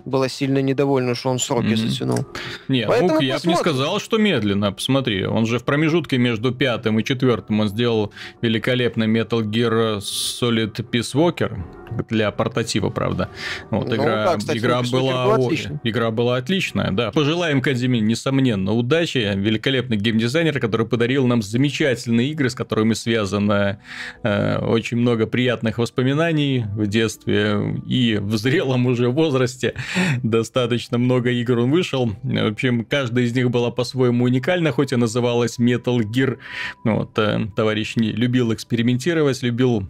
[0.06, 1.76] была сильно недовольна, что он сроки mm-hmm.
[1.76, 2.26] затянул.
[2.68, 4.72] Не, Поэтому ну, я бы не сказал, что медленно.
[4.72, 10.74] Посмотри, он же в промежутке между пятым и четвертым он сделал великолепный Metal Gear Solid
[10.90, 11.58] Peace Walker.
[12.08, 13.28] Для портатива, правда.
[13.70, 15.08] Вот, Ну, игра, да, кстати, игра, была, Soldier был
[15.42, 15.78] о- отличный.
[15.84, 17.10] игра была отличная, да.
[17.12, 19.18] Пожелаем Кадзиме, несомненно, удачи.
[19.36, 23.78] Великолепный геймдизайнер, который подарил нам замечательные игры, с которыми связано
[24.22, 29.74] э, очень много приятных воспоминаний в детстве и в зрелом уже возрасте.
[30.22, 32.10] Достаточно много игр он вышел.
[32.22, 36.38] В общем, каждая из них была по-своему уникальна, хоть и называлась Metal Gear.
[36.84, 39.88] Вот, э, товарищ не любил экспериментировать, любил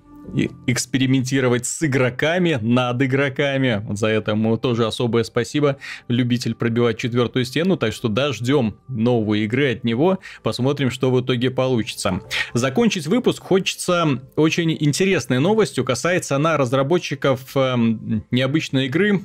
[0.67, 3.87] экспериментировать с игроками, над игроками.
[3.95, 5.77] За это ему тоже особое спасибо.
[6.09, 11.21] Любитель пробивать четвертую стену, так что да, ждем новые игры от него, посмотрим, что в
[11.21, 12.21] итоге получится.
[12.55, 19.25] Закончить выпуск хочется очень интересной новостью, касается она разработчиков эм, необычной игры,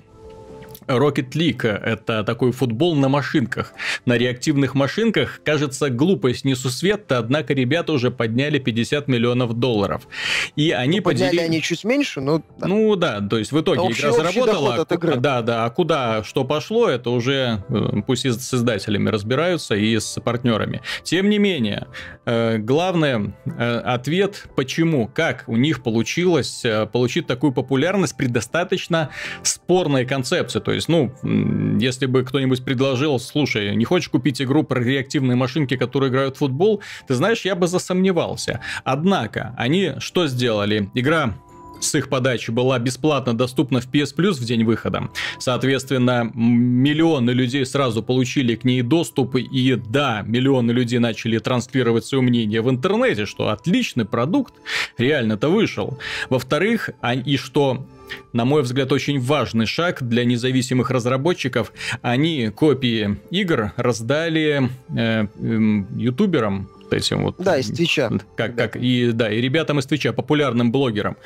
[0.87, 3.73] Rocket League– это такой футбол на машинках.
[4.05, 10.07] На реактивных машинках, кажется, глупость несусветта, однако ребята уже подняли 50 миллионов долларов.
[10.55, 11.45] И они Подняли поделили...
[11.45, 12.43] они чуть меньше, но...
[12.57, 12.67] да.
[12.67, 15.15] Ну да, то есть в итоге Общий- игра заработала, а игры.
[15.17, 19.97] да, да, а куда что пошло, это уже э, пусть и с издателями разбираются и
[19.99, 20.81] с партнерами.
[21.03, 21.87] Тем не менее,
[22.25, 29.09] э, главное э, ответ, почему, как у них получилось получить такую популярность при достаточно
[29.43, 30.59] спорной концепции.
[30.59, 35.35] То есть, ну, м, если бы кто-нибудь предложил, слушай, не хочешь купить игру про реактивные
[35.35, 38.61] машинки, которые играют в футбол, ты знаешь, я бы засомневался.
[38.83, 40.89] Однако, они что сделали?
[40.93, 41.35] Игра
[41.81, 45.09] с их подачи была бесплатно доступна в PS Plus в день выхода.
[45.39, 52.23] Соответственно, миллионы людей сразу получили к ней доступ, и да, миллионы людей начали транслировать свое
[52.23, 54.53] мнение в интернете, что отличный продукт,
[54.97, 55.97] реально-то вышел.
[56.29, 57.85] Во-вторых, а- и что
[58.33, 61.71] на мой взгляд, очень важный шаг для независимых разработчиков.
[62.01, 67.35] Они копии игр раздали э, эм, ютуберам, вот этим вот.
[67.39, 68.11] Да, из Твича.
[68.35, 71.17] Как, как, и, да, и ребятам из Твича, популярным блогерам.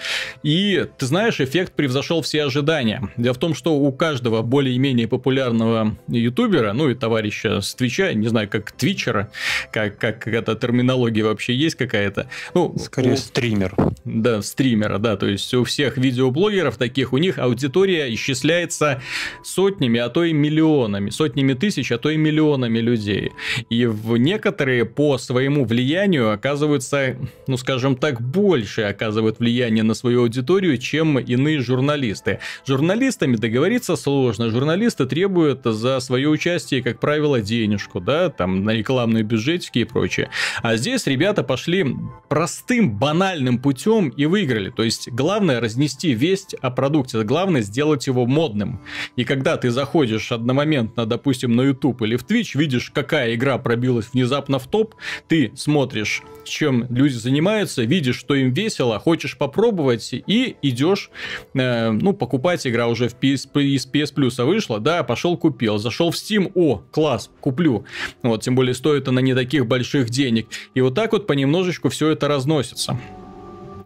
[0.43, 3.09] И, ты знаешь, эффект превзошел все ожидания.
[3.17, 8.27] Дело в том, что у каждого более-менее популярного ютубера, ну и товарища с Твича, не
[8.27, 9.31] знаю, как твичера,
[9.71, 12.27] как, как какая-то терминология вообще есть какая-то.
[12.53, 13.73] Ну, Скорее у- стример.
[14.05, 19.01] да, стримера, да, то есть у всех видеоблогеров таких, у них аудитория исчисляется
[19.43, 23.31] сотнями, а то и миллионами, сотнями тысяч, а то и миллионами людей.
[23.69, 27.15] И в некоторые по своему влиянию оказываются,
[27.47, 32.39] ну скажем так, больше оказывают влияние на свою аудиторию, чем иные журналисты.
[32.65, 39.23] Журналистами договориться сложно, журналисты требуют за свое участие, как правило, денежку, да, там на рекламные
[39.23, 40.29] бюджетики и прочее.
[40.61, 41.85] А здесь ребята пошли
[42.27, 44.69] простым, банальным путем и выиграли.
[44.69, 48.81] То есть главное разнести весть о продукте, главное сделать его модным.
[49.15, 54.09] И когда ты заходишь одномоментно, допустим, на YouTube или в Twitch, видишь, какая игра пробилась
[54.13, 54.95] внезапно в топ,
[55.27, 61.09] ты смотришь, чем люди занимаются, видишь, что им весело, хочешь попробовать и идешь,
[61.53, 66.11] э, ну, покупать игра уже в PS, из PS Plus вышла, да, пошел купил, зашел
[66.11, 67.85] в Steam, о, класс, куплю.
[68.23, 70.47] Вот, тем более стоит она не таких больших денег.
[70.73, 72.99] И вот так вот понемножечку все это разносится.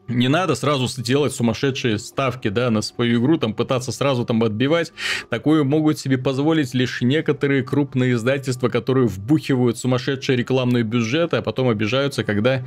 [0.10, 4.91] Не надо сразу делать сумасшедшие ставки, да, на свою игру, там пытаться сразу там отбивать.
[5.30, 11.70] Такое могут себе позволить лишь некоторые крупные издательства, которые вбухивают сумасшедшие рекламные бюджеты, а потом
[11.70, 12.66] обижаются, когда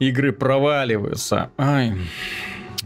[0.00, 1.50] игры проваливаются.
[1.56, 1.94] Ай.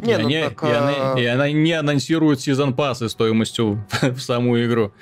[0.03, 3.87] Не, и, ну они, так, и, они- а- и она не анонсируют сезон пассы стоимостью
[4.03, 4.93] в саму игру.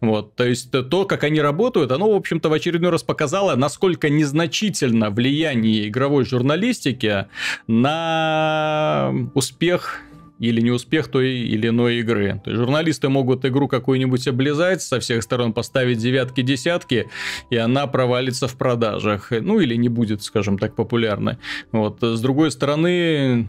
[0.00, 4.08] Вот, то есть то- как они работают, оно, в общем-то, в очередной раз показало, насколько
[4.08, 7.26] незначительно влияние игровой журналистики
[7.66, 10.00] на успех
[10.38, 12.40] или не успех той или иной игры.
[12.44, 17.08] То есть журналисты могут игру какую-нибудь облизать, со всех сторон поставить девятки-десятки,
[17.48, 19.30] и она провалится в продажах.
[19.30, 21.38] Ну, или не будет, скажем так, популярной.
[21.72, 22.02] Вот.
[22.02, 23.48] С другой стороны,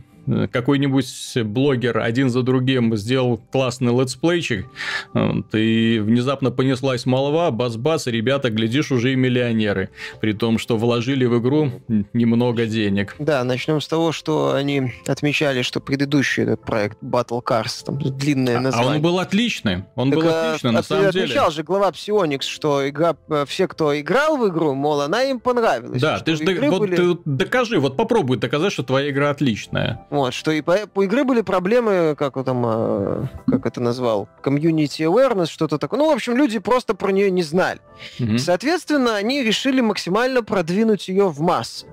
[0.51, 1.07] какой-нибудь
[1.45, 4.65] блогер один за другим сделал классный летсплейчик,
[5.13, 9.89] вот, и внезапно понеслась молва, бац-бац, и ребята, глядишь, уже и миллионеры,
[10.21, 11.71] при том, что вложили в игру
[12.13, 13.15] немного денег.
[13.19, 18.57] Да, начнем с того, что они отмечали, что предыдущий этот проект Battle Cars, там длинное
[18.57, 18.95] А название.
[18.95, 21.25] он был отличный, он Так, был а, отличный, на от- самом деле.
[21.25, 25.39] Отмечал же глава Psionics, что игра, э, все, кто играл в игру, мол, она им
[25.39, 26.01] понравилась.
[26.01, 29.29] Да, ты же игры вот были- ты вот докажи, вот попробуй доказать, что твоя игра
[29.29, 30.01] отличная.
[30.17, 34.27] Вот, что и по, у игры были проблемы, как он там, э, как это назвал,
[34.43, 35.99] community awareness, что-то такое.
[35.99, 37.79] Ну, в общем, люди просто про нее не знали.
[38.19, 38.39] Мгм.
[38.39, 41.85] Соответственно, они решили максимально продвинуть ее в массы.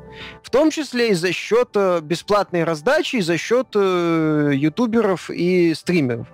[0.42, 5.74] В том числе и за счет э, бесплатной раздачи, и за счет э, ютуберов и
[5.74, 6.26] стримеров.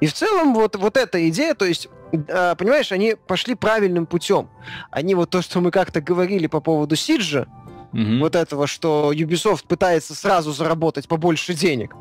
[0.00, 4.48] И в целом вот, вот эта идея, то есть, э, понимаешь, они пошли правильным путем.
[4.90, 7.46] Они вот то, что мы как-то говорили по поводу Сиджа,
[7.92, 8.18] угу.
[8.20, 11.94] вот этого, что Ubisoft пытается сразу заработать побольше денег,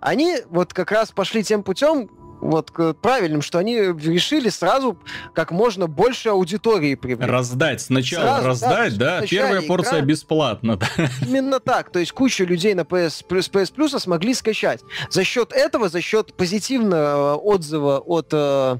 [0.00, 2.08] они вот как раз пошли тем путем,
[2.40, 2.70] вот
[3.00, 4.98] правильным, что они решили сразу
[5.34, 7.28] как можно больше аудитории привлечь.
[7.28, 7.80] Раздать.
[7.80, 9.20] Сначала сразу, раздать, да?
[9.20, 9.26] да?
[9.26, 10.06] Первая порция игра...
[10.06, 10.78] бесплатно.
[11.26, 11.90] Именно так.
[11.90, 14.80] То есть куча людей на PS, PS Plus смогли скачать.
[15.10, 18.76] За счет этого, за счет позитивного отзыва от э,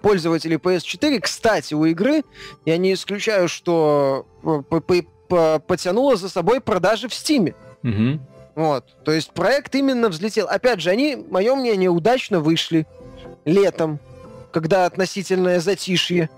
[0.00, 2.24] пользователей PS4, кстати, у игры,
[2.64, 4.62] я не исключаю, что э,
[5.28, 7.54] потянуло за собой продажи в Стиме.
[7.82, 8.20] Угу.
[8.54, 8.84] Вот.
[9.04, 10.46] То есть проект именно взлетел.
[10.46, 12.86] Опять же, они, мое мнение, удачно вышли
[13.44, 13.98] летом,
[14.52, 16.30] когда относительное затишье.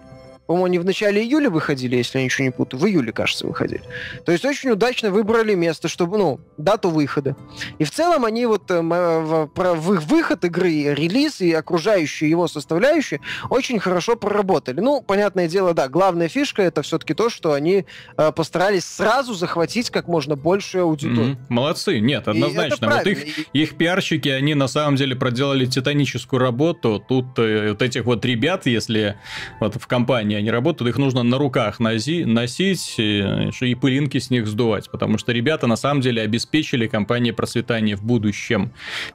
[0.47, 2.81] По-моему, они в начале июля выходили, если я ничего не путаю.
[2.81, 3.83] В июле, кажется, выходили.
[4.25, 7.37] То есть очень удачно выбрали место, чтобы, ну, дату выхода.
[7.79, 12.47] И в целом они вот э, в, в их выход игры, релиз и окружающие его
[12.49, 13.21] составляющие
[13.51, 14.81] очень хорошо проработали.
[14.81, 17.85] Ну, понятное дело, да, главная фишка это все-таки то, что они
[18.17, 21.35] э, постарались сразу захватить как можно большую аудиторию.
[21.35, 21.47] Mm-hmm.
[21.49, 22.89] Молодцы, нет, однозначно.
[22.89, 27.05] Вот их, их пиарщики, они на самом деле проделали титаническую работу.
[27.07, 29.17] Тут э, вот этих вот ребят, если
[29.61, 34.31] вот в компании они работают, их нужно на руках носи, носить э, и пылинки с
[34.31, 38.73] них сдувать, потому что ребята на самом деле обеспечили компании процветание в будущем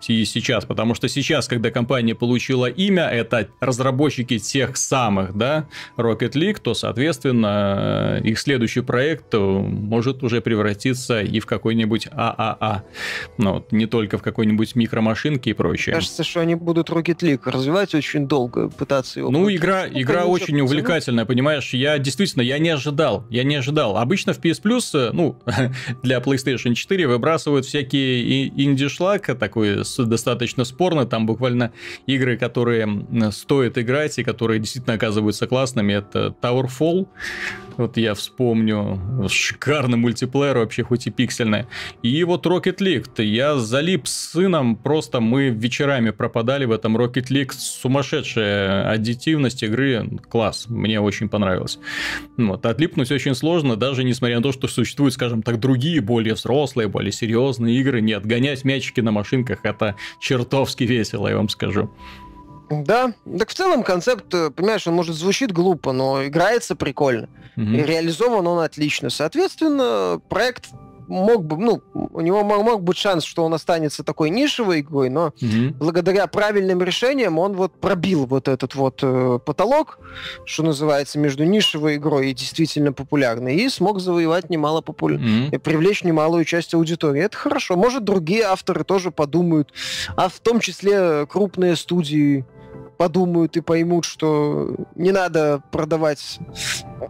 [0.07, 5.67] и сейчас, потому что сейчас, когда компания получила имя, это разработчики тех самых, да,
[5.97, 12.84] Rocket League, то, соответственно, их следующий проект может уже превратиться и в какой-нибудь ААА,
[13.38, 15.95] ну, вот, не только в какой-нибудь микромашинки и прочее.
[15.95, 19.32] Кажется, что они будут Rocket League развивать очень долго, пытаться его...
[19.32, 23.97] Ну, игра, игра очень увлекательная увлекательная, понимаешь, я действительно, я не ожидал, я не ожидал.
[23.97, 25.38] Обычно в PS Plus, э, ну,
[26.03, 31.72] для PlayStation 4 выбрасывают всякие инди-шлак, такой достаточно спорный, там буквально
[32.07, 37.07] игры, которые стоит играть и которые действительно оказываются классными, это Towerfall,
[37.78, 41.65] вот я вспомню, шикарный мультиплеер вообще, хоть и пиксельный.
[42.01, 47.28] И вот Rocket League, я залип с сыном, просто мы вечерами пропадали в этом Rocket
[47.30, 51.80] League, сумасшедшая аддитивность игры, класс, мне очень понравилось.
[52.38, 56.88] Вот, отлипнуть очень сложно, даже несмотря на то, что существуют, скажем так, другие, более взрослые,
[56.88, 58.01] более серьезные игры.
[58.01, 61.91] Нет, гонять мячики на машинках это чертовски весело, я вам скажу.
[62.72, 67.30] Да, так в целом концепт, э, понимаешь, он может звучит глупо, но играется прикольно.
[67.57, 67.76] Mm-hmm.
[67.76, 69.09] И реализован он отлично.
[69.09, 70.69] Соответственно, проект
[71.11, 75.09] мог бы, ну, у него мог, мог быть шанс, что он останется такой нишевой игрой,
[75.09, 75.76] но mm-hmm.
[75.78, 79.99] благодаря правильным решениям он вот пробил вот этот вот э, потолок,
[80.45, 85.59] что называется, между нишевой игрой и действительно популярной, и смог завоевать немало популярности, mm-hmm.
[85.59, 87.22] привлечь немалую часть аудитории.
[87.22, 87.76] Это хорошо.
[87.76, 89.74] Может, другие авторы тоже подумают,
[90.15, 92.45] а в том числе крупные студии
[93.01, 96.37] подумают и поймут, что не надо продавать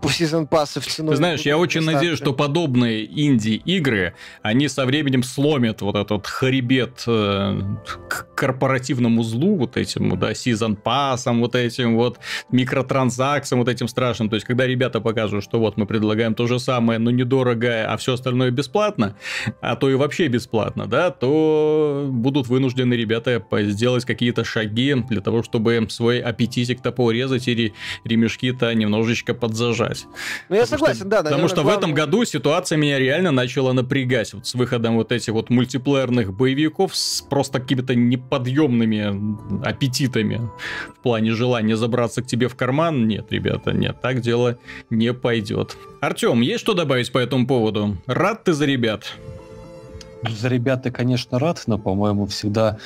[0.10, 1.12] сезон пассы в цену.
[1.12, 7.04] Ты знаешь, я очень надеюсь, что подобные инди-игры, они со временем сломят вот этот хребет
[7.08, 7.62] э,
[8.08, 12.20] к корпоративному злу, вот этим, да, сезон пассом, вот этим вот
[12.52, 14.30] микротранзакциям, вот этим страшным.
[14.30, 17.98] То есть, когда ребята покажут, что вот мы предлагаем то же самое, но недорого, а
[17.98, 19.16] все остальное бесплатно,
[19.62, 25.44] а то и вообще бесплатно, да, то будут вынуждены ребята сделать какие-то шаги для того,
[25.44, 27.74] чтобы свой аппетитик-то поурезать и
[28.04, 29.81] ремешки-то немножечко подзажать.
[30.50, 31.18] Ну, я потому согласен, что, да.
[31.18, 31.76] Наверное, потому что главное...
[31.76, 34.34] в этом году ситуация меня реально начала напрягать.
[34.34, 40.42] Вот с выходом вот этих вот мультиплеерных боевиков с просто какими-то неподъемными аппетитами
[40.96, 43.08] в плане желания забраться к тебе в карман.
[43.08, 44.58] Нет, ребята, нет, так дело
[44.90, 45.78] не пойдет.
[46.02, 47.98] Артем, есть что добавить по этому поводу?
[48.06, 49.14] Рад ты за ребят?
[50.30, 52.78] За ребят я, конечно, рад, но, по-моему, всегда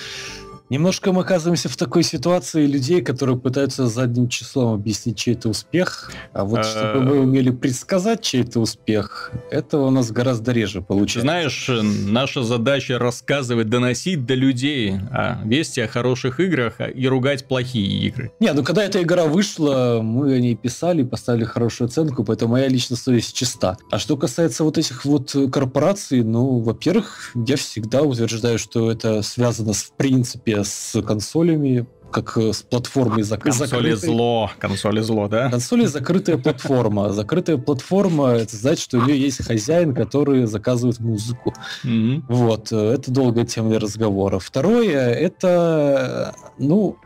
[0.69, 6.43] Немножко мы оказываемся в такой ситуации людей, которые пытаются задним числом объяснить чей-то успех, а
[6.43, 11.21] вот чтобы мы умели предсказать чей-то успех, этого у нас гораздо реже получается.
[11.21, 11.69] Знаешь,
[12.07, 18.31] наша задача рассказывать, доносить до людей о вести о хороших играх и ругать плохие игры.
[18.39, 22.67] Не, ну когда эта игра вышла, мы о ней писали, поставили хорошую оценку, поэтому моя
[22.67, 23.77] личная совесть чиста.
[23.91, 29.73] А что касается вот этих вот корпораций, ну, во-первых, я всегда утверждаю, что это связано
[29.73, 33.41] с, в принципе с консолями, как с платформой зак...
[33.41, 33.95] Консоли закрытой.
[33.95, 35.49] зло, консоли зло, да?
[35.49, 37.11] Консоли закрытая платформа.
[37.11, 41.53] Закрытая платформа, это значит, что у нее есть хозяин, который заказывает музыку.
[41.83, 42.23] Mm-hmm.
[42.29, 44.39] Вот, это долгая тема для разговора.
[44.39, 46.97] Второе, это, ну,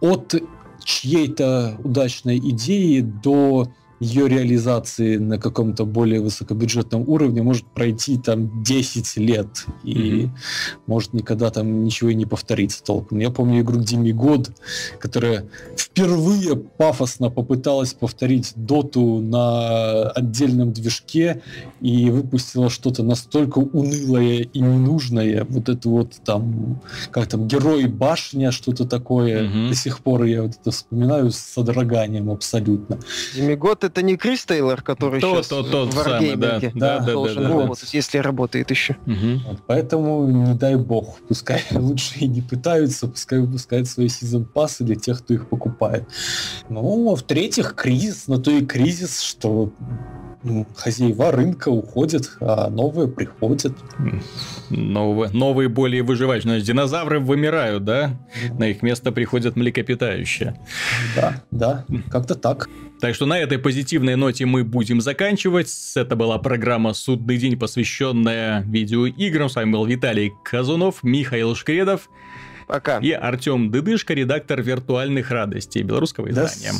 [0.00, 0.34] от
[0.84, 3.68] чьей-то удачной идеи до
[4.00, 10.30] ее реализации на каком-то более высокобюджетном уровне может пройти там 10 лет, и mm-hmm.
[10.86, 13.18] может никогда там ничего и не повториться толком.
[13.18, 14.50] Я помню игру Демигод,
[14.98, 15.46] которая
[15.76, 21.42] впервые пафосно попыталась повторить доту на отдельном движке
[21.80, 25.44] и выпустила что-то настолько унылое и ненужное.
[25.48, 26.80] Вот это вот там,
[27.10, 29.44] как там, Герой Башня, что-то такое.
[29.44, 29.68] Mm-hmm.
[29.68, 32.98] До сих пор я вот это вспоминаю с содроганием абсолютно.
[33.34, 37.00] Демигод это не Крис Тейлор, который то, сейчас то, тот в самый, да, да, да,
[37.00, 37.96] должен да, да, работать, да.
[37.96, 38.96] если работает еще.
[39.06, 39.48] Угу.
[39.48, 44.84] Вот, поэтому не дай бог, пускай лучше и не пытаются, пускай выпускают свои сезон пассы
[44.84, 46.08] для тех, кто их покупает.
[46.68, 49.72] Ну, а в-третьих, кризис, но то и кризис, что
[50.76, 53.72] хозяева рынка уходят, а новые приходят.
[54.70, 56.60] Новые, новые более выживающие.
[56.60, 58.18] Динозавры вымирают, да?
[58.58, 60.58] На их место приходят млекопитающие.
[61.16, 62.68] Да, да, как-то так.
[63.00, 65.72] Так что на этой позитивной ноте мы будем заканчивать.
[65.94, 69.48] Это была программа «Судный день», посвященная видеоиграм.
[69.48, 72.10] С вами был Виталий Казунов, Михаил Шкредов.
[72.66, 72.98] Пока.
[72.98, 76.72] И Артем Дыдышко, редактор «Виртуальных радостей» белорусского издания.
[76.72, 76.78] До,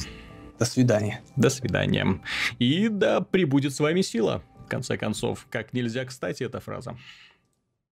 [0.58, 1.22] до свидания.
[1.36, 2.20] До свидания.
[2.58, 4.42] И да прибудет с вами сила.
[4.66, 6.96] В конце концов, как нельзя кстати эта фраза.